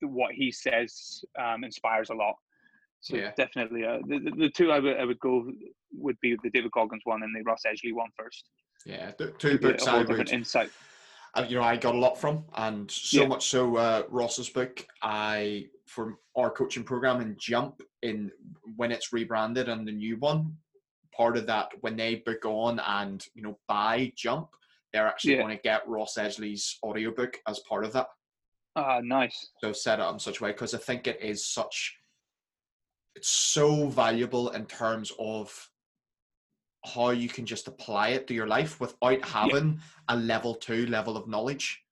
[0.00, 2.36] what he says um, inspires a lot
[3.00, 3.32] so Yeah.
[3.36, 5.50] definitely uh, the, the- the two I would, I would go
[5.92, 8.44] would be the David Goggins one and the Ross Edgley one first
[8.84, 9.12] Yeah.
[9.18, 10.70] The two books I would insight
[11.34, 13.26] uh, you know, I got a lot from, and so Yeah.
[13.26, 13.76] much so.
[13.76, 18.32] Uh, Ross's book, I for our coaching program in Jump in
[18.76, 20.56] when it's rebranded and the new one,
[21.14, 24.48] part of that when they book on and you know buy Jump,
[24.94, 25.42] they're actually Yeah.
[25.42, 28.08] going to get Ross Edgley's audiobook as part of that.
[28.76, 31.46] ah nice So set it up in such a way because I think it is
[31.46, 31.98] such,
[33.16, 35.70] it's so valuable in terms of
[36.84, 41.16] how you can just apply it to your life without having a level two level
[41.16, 41.82] of knowledge.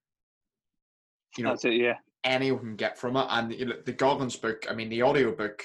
[1.37, 1.95] You know, that's it yeah
[2.25, 3.27] anyone can get from it.
[3.31, 5.63] And you know, the Goggins book, I mean, the audio book,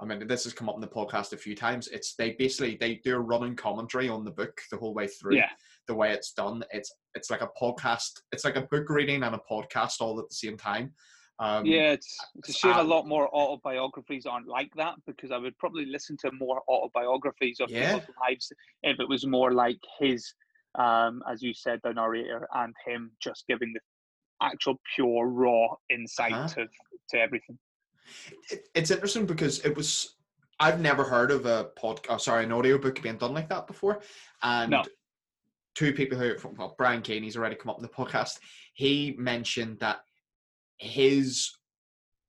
[0.00, 1.88] I mean, this has come up in the podcast a few times.
[1.88, 5.36] It's they basically they do a running commentary on the book the whole way through.
[5.36, 5.50] Yeah.
[5.86, 8.10] The way it's done, it's it's like a podcast.
[8.32, 10.92] It's like a book reading and a podcast all at the same time.
[11.40, 15.38] Um, yeah, it's, it's a shame a lot more autobiographies aren't like that because I
[15.38, 17.86] would probably listen to more autobiographies of Yeah.
[17.94, 20.32] people's lives if it was more like his,
[20.78, 23.80] um, as you said, the narrator and him just giving the
[24.42, 26.48] actual pure raw insight Uh-huh.
[26.48, 26.66] to
[27.10, 27.58] to everything.
[28.50, 30.16] it, it's interesting because it was
[30.60, 34.02] I've never heard of a pod, oh, sorry, an audiobook being done like that before,
[34.42, 34.82] and No.
[35.74, 38.38] two people who, well, Brian Keane, he's already come up in the podcast.
[38.74, 40.04] He mentioned that
[40.84, 41.50] his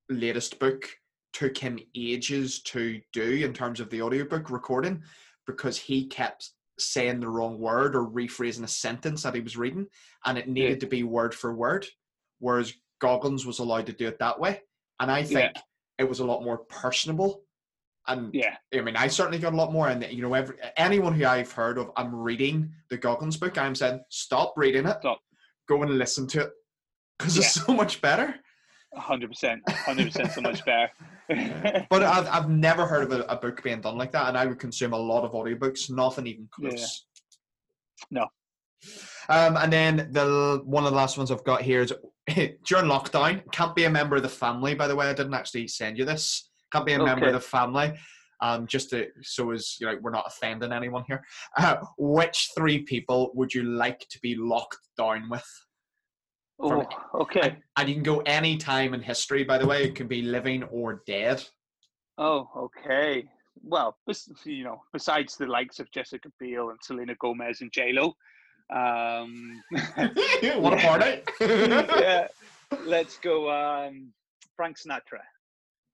[0.10, 0.89] latest book
[1.34, 5.03] took him ages to do in terms of the audiobook recording
[5.45, 9.88] because he kept saying the wrong word or rephrasing a sentence that he was reading,
[10.26, 11.86] and it needed to be word for word,
[12.39, 14.62] whereas Goggins was allowed to do it that way.
[14.99, 15.56] And I think
[15.97, 17.43] it was a lot more personable.
[18.08, 19.89] And Yeah, I mean, I certainly got a lot more.
[19.89, 23.58] And you know, every anyone who I've heard of, I'm reading the Goggins book.
[23.58, 25.20] I'm saying, stop reading it, Stop.
[25.68, 26.51] go and listen to it,
[27.18, 28.36] because it's so much better.
[28.97, 30.89] Hundred percent, hundred percent, so much better.
[31.89, 34.45] But I've I've never heard of a, a book being done like that, and I
[34.45, 36.69] would consume a lot of audiobooks, nothing even Yeah.
[36.69, 37.05] close.
[38.11, 38.27] No.
[39.29, 41.91] Um, and then the one of the last ones I've got here is
[42.65, 43.41] during lockdown.
[43.51, 44.75] Can't be a member of the family.
[44.75, 46.49] By the way, I didn't actually send you this.
[46.71, 47.93] Can't be a member of the family.
[48.41, 51.23] um, just to so as you know we're not offending anyone here.
[51.57, 55.47] Uh, which three people would you like to be locked down with?
[56.60, 56.86] Oh,
[57.16, 57.39] okay.
[57.41, 59.84] And, and you can go any time in history, by the way.
[59.84, 61.43] It can be living or dead.
[62.18, 63.26] Oh, okay.
[63.64, 63.97] Well,
[64.45, 68.14] you know, besides the likes of Jessica Biel and Selena Gomez and J Lo,
[68.74, 69.62] um,
[70.60, 71.22] what a party!
[71.41, 72.28] yeah,
[72.86, 73.49] let's go.
[73.51, 74.14] Um,
[74.56, 75.20] Frank Sinatra.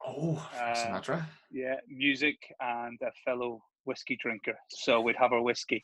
[0.06, 1.26] Oh, Frank Uh, Sinatra.
[1.52, 4.58] Yeah, music and a fellow whiskey drinker.
[4.70, 5.84] So we'd have our whiskey.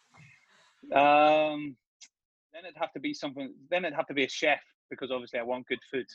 [0.94, 1.76] Um,
[2.58, 3.53] then it'd have to be something.
[3.70, 6.08] Then it'd have to be a chef because obviously I want good food.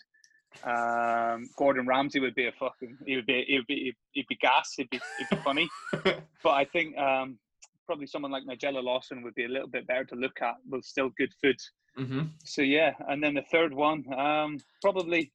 [0.64, 2.99] Um, Gordon Ramsay would be a fucking.
[3.07, 3.45] He would be.
[3.47, 3.95] He would be.
[4.11, 4.72] He'd be gas.
[4.76, 5.01] He'd be.
[5.18, 5.68] He'd be funny.
[6.03, 7.38] but I think um,
[7.86, 10.84] probably someone like Nigella Lawson would be a little bit better to look at with
[10.84, 11.57] still good food.
[11.97, 15.30] hmm So yeah, and then the third one, um, probably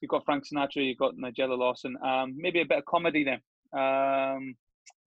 [0.00, 1.96] you've got Frank Sinatra, you've got Nigella Lawson.
[2.04, 3.40] Um, maybe a bit of comedy then.
[3.78, 4.56] Um,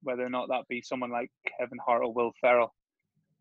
[0.03, 2.73] whether or not that be someone like Kevin Hart or Will Ferrell.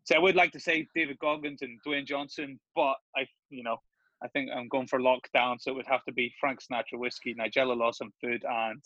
[0.07, 3.75] So I would like to say David Goggins and Dwayne Johnson, but I, you know,
[4.23, 7.35] I think I'm going for lockdown, so it would have to be Frank Sinatra whiskey,
[7.35, 8.81] Nigella Lawson food, and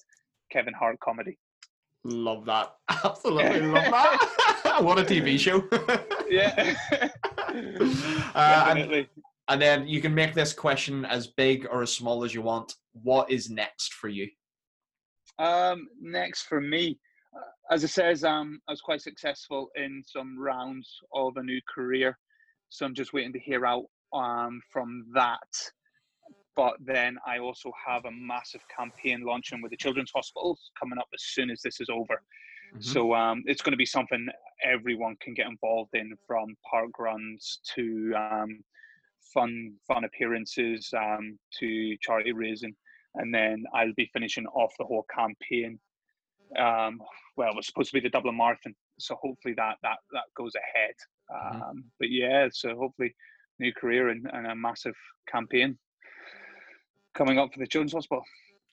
[0.51, 1.37] Kevin Hart comedy.
[2.03, 2.73] Love that.
[3.05, 4.77] Absolutely love that.
[4.81, 5.63] what a TV show.
[6.27, 6.75] Yeah,
[8.33, 9.09] Uh, and, definitely.
[9.47, 12.73] and then you can make this question as big or as small as you want.
[12.93, 14.27] What is next for you?
[15.37, 16.97] Um, next for me,
[17.71, 22.17] as it says, um, I was quite successful in some rounds of a new career,
[22.67, 25.39] so I'm just waiting to hear out um, from that.
[26.57, 31.07] But then I also have a massive campaign launching with the Children's Hospitals coming up
[31.13, 32.21] as soon as this is over.
[32.75, 32.83] Mhm.
[32.83, 34.27] So um, it's going to be something
[34.63, 38.61] everyone can get involved in, from park runs to um,
[39.33, 42.75] fun fun appearances um, to charity raising,
[43.15, 45.79] and then I'll be finishing off the whole campaign.
[46.57, 46.99] Um,
[47.37, 50.53] well, it was supposed to be the Dublin Marathon, so hopefully that that that goes
[50.55, 50.95] ahead.
[51.31, 51.69] Mhm.
[51.69, 53.15] Um, but yeah, so hopefully
[53.59, 54.95] new career and, and a massive
[55.29, 55.77] campaign
[57.15, 58.23] coming up for the Children's Hospital.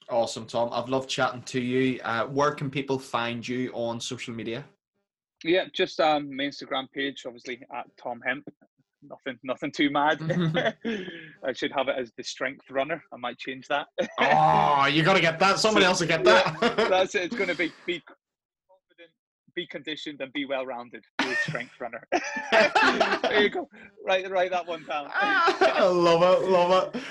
[0.09, 0.69] Awesome, Thom.
[0.73, 1.99] I've loved chatting to you.
[2.03, 4.65] Uh, where can people find you on social media?
[5.43, 8.47] Yeah, just um, my Instagram page, obviously at Thom Hemp.
[9.01, 10.19] Nothing, nothing too mad.
[11.43, 13.01] I should have it as the Strength Runner.
[13.13, 13.87] I might change that.
[14.19, 15.59] Oh, you got to get that.
[15.59, 16.59] Somebody else will get that.
[16.89, 17.23] That's it.
[17.23, 19.11] It's going to be be confident,
[19.55, 21.03] be conditioned, and be well rounded.
[21.19, 22.05] Be a Strength Runner.
[22.51, 23.69] there you go.
[24.05, 25.07] Write write that one down.
[25.13, 26.49] I love it.
[26.49, 27.01] Love it.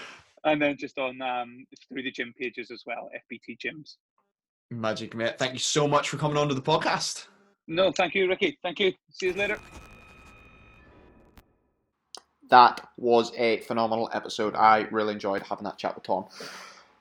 [0.45, 3.97] and then just on um, through the gym pages as well, FBT gyms.
[4.71, 5.39] Magic, mate.
[5.39, 7.29] Thank you so much for coming on to the podcast.
[7.67, 8.59] No, thank you, Ricky.
[8.63, 8.93] Thank you.
[9.11, 9.59] See you later.
[12.49, 14.55] That was a phenomenal episode.
[14.55, 16.27] I really enjoyed having that chat with Thom.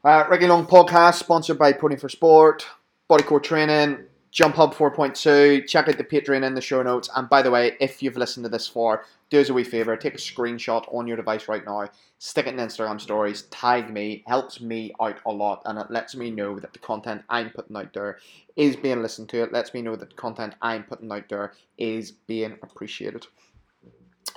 [0.03, 2.63] Uh, Long podcast sponsored by Podium4Sport,
[3.09, 5.67] Bodycore Training, Jump Hub 4.2.
[5.67, 7.09] Check out the Patreon in the show notes.
[7.15, 9.97] And by the way, if you've listened to this far, do us a wee favor,
[9.97, 11.89] take a screenshot on your device right now,
[12.19, 16.15] stick it in Instagram stories, tag me, helps me out a lot, and it lets
[16.15, 18.19] me know that the content I'm putting out there
[18.55, 19.41] is being listened to.
[19.41, 23.27] It lets me know that the content I'm putting out there is being appreciated.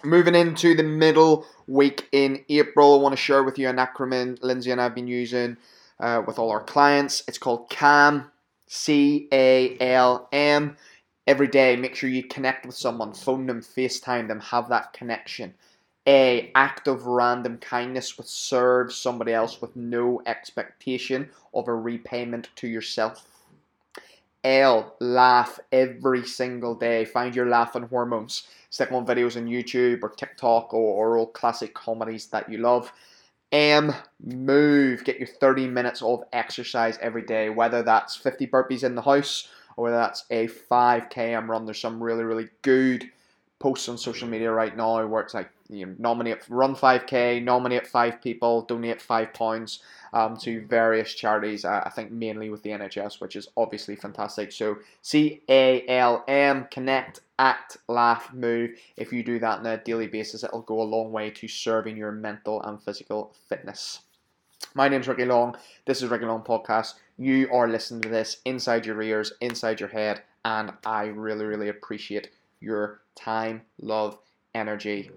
[0.02, 4.42] Moving into the middle week in April, I want to share with you an acronym
[4.42, 5.58] Lindsay and I have been using
[5.98, 7.22] uh, with all our clients.
[7.28, 8.30] It's called CALM,
[8.66, 10.76] C A L M.
[11.26, 15.52] Every day, make sure you connect with someone, phone them, FaceTime them, have that connection.
[16.06, 22.48] A, act of random kindness which serves somebody else with no expectation of a repayment
[22.56, 23.26] to yourself.
[24.44, 27.04] L, laugh every single day.
[27.04, 28.48] Find your laughing hormones.
[28.70, 32.92] Stick on videos on YouTube or TikTok or, or old classic comedies that you love.
[33.52, 33.92] M,
[34.24, 35.04] move.
[35.04, 39.48] Get your 30 minutes of exercise every day, whether that's 50 burpees in the house
[39.76, 41.64] or whether that's a 5km run.
[41.66, 43.10] There's some really, really good
[43.60, 47.86] posts on social media right now where it's like, you know, nominate, run 5k, nominate
[47.86, 49.80] five people, donate five pounds
[50.14, 51.64] um, to various charities.
[51.64, 54.50] Uh, I think mainly with the NHS, which is obviously fantastic.
[54.50, 58.70] So C A L M, connect, act, laugh, move.
[58.96, 61.98] If you do that on a daily basis, it'll go a long way to serving
[61.98, 64.00] your mental and physical fitness.
[64.74, 65.56] My name's Ricky Long.
[65.84, 66.94] This is Ricky Long Podcast.
[67.18, 71.68] You are listening to this inside your ears, inside your head, and I really, really
[71.68, 72.30] appreciate
[72.60, 74.18] your time, love,
[74.54, 75.10] energy.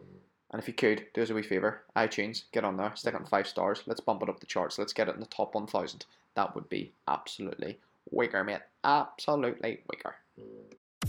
[0.51, 3.25] And if you could, do us a wee favour, iTunes, get on there, stick on
[3.25, 3.83] five stars.
[3.87, 4.77] Let's bump it up the charts.
[4.77, 6.05] Let's get it in the top 1,000.
[6.35, 7.79] That would be absolutely
[8.11, 8.61] wicker, mate.
[8.83, 10.15] Absolutely wicker.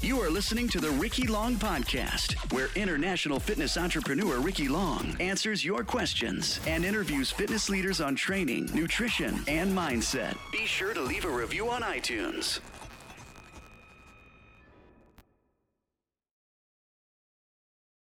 [0.01, 5.65] You are listening to the Ricky Long Podcast, where international fitness entrepreneur Ricky Long answers
[5.65, 10.37] your questions and interviews fitness leaders on training, nutrition, and mindset.
[10.51, 12.59] Be sure to leave a review on iTunes.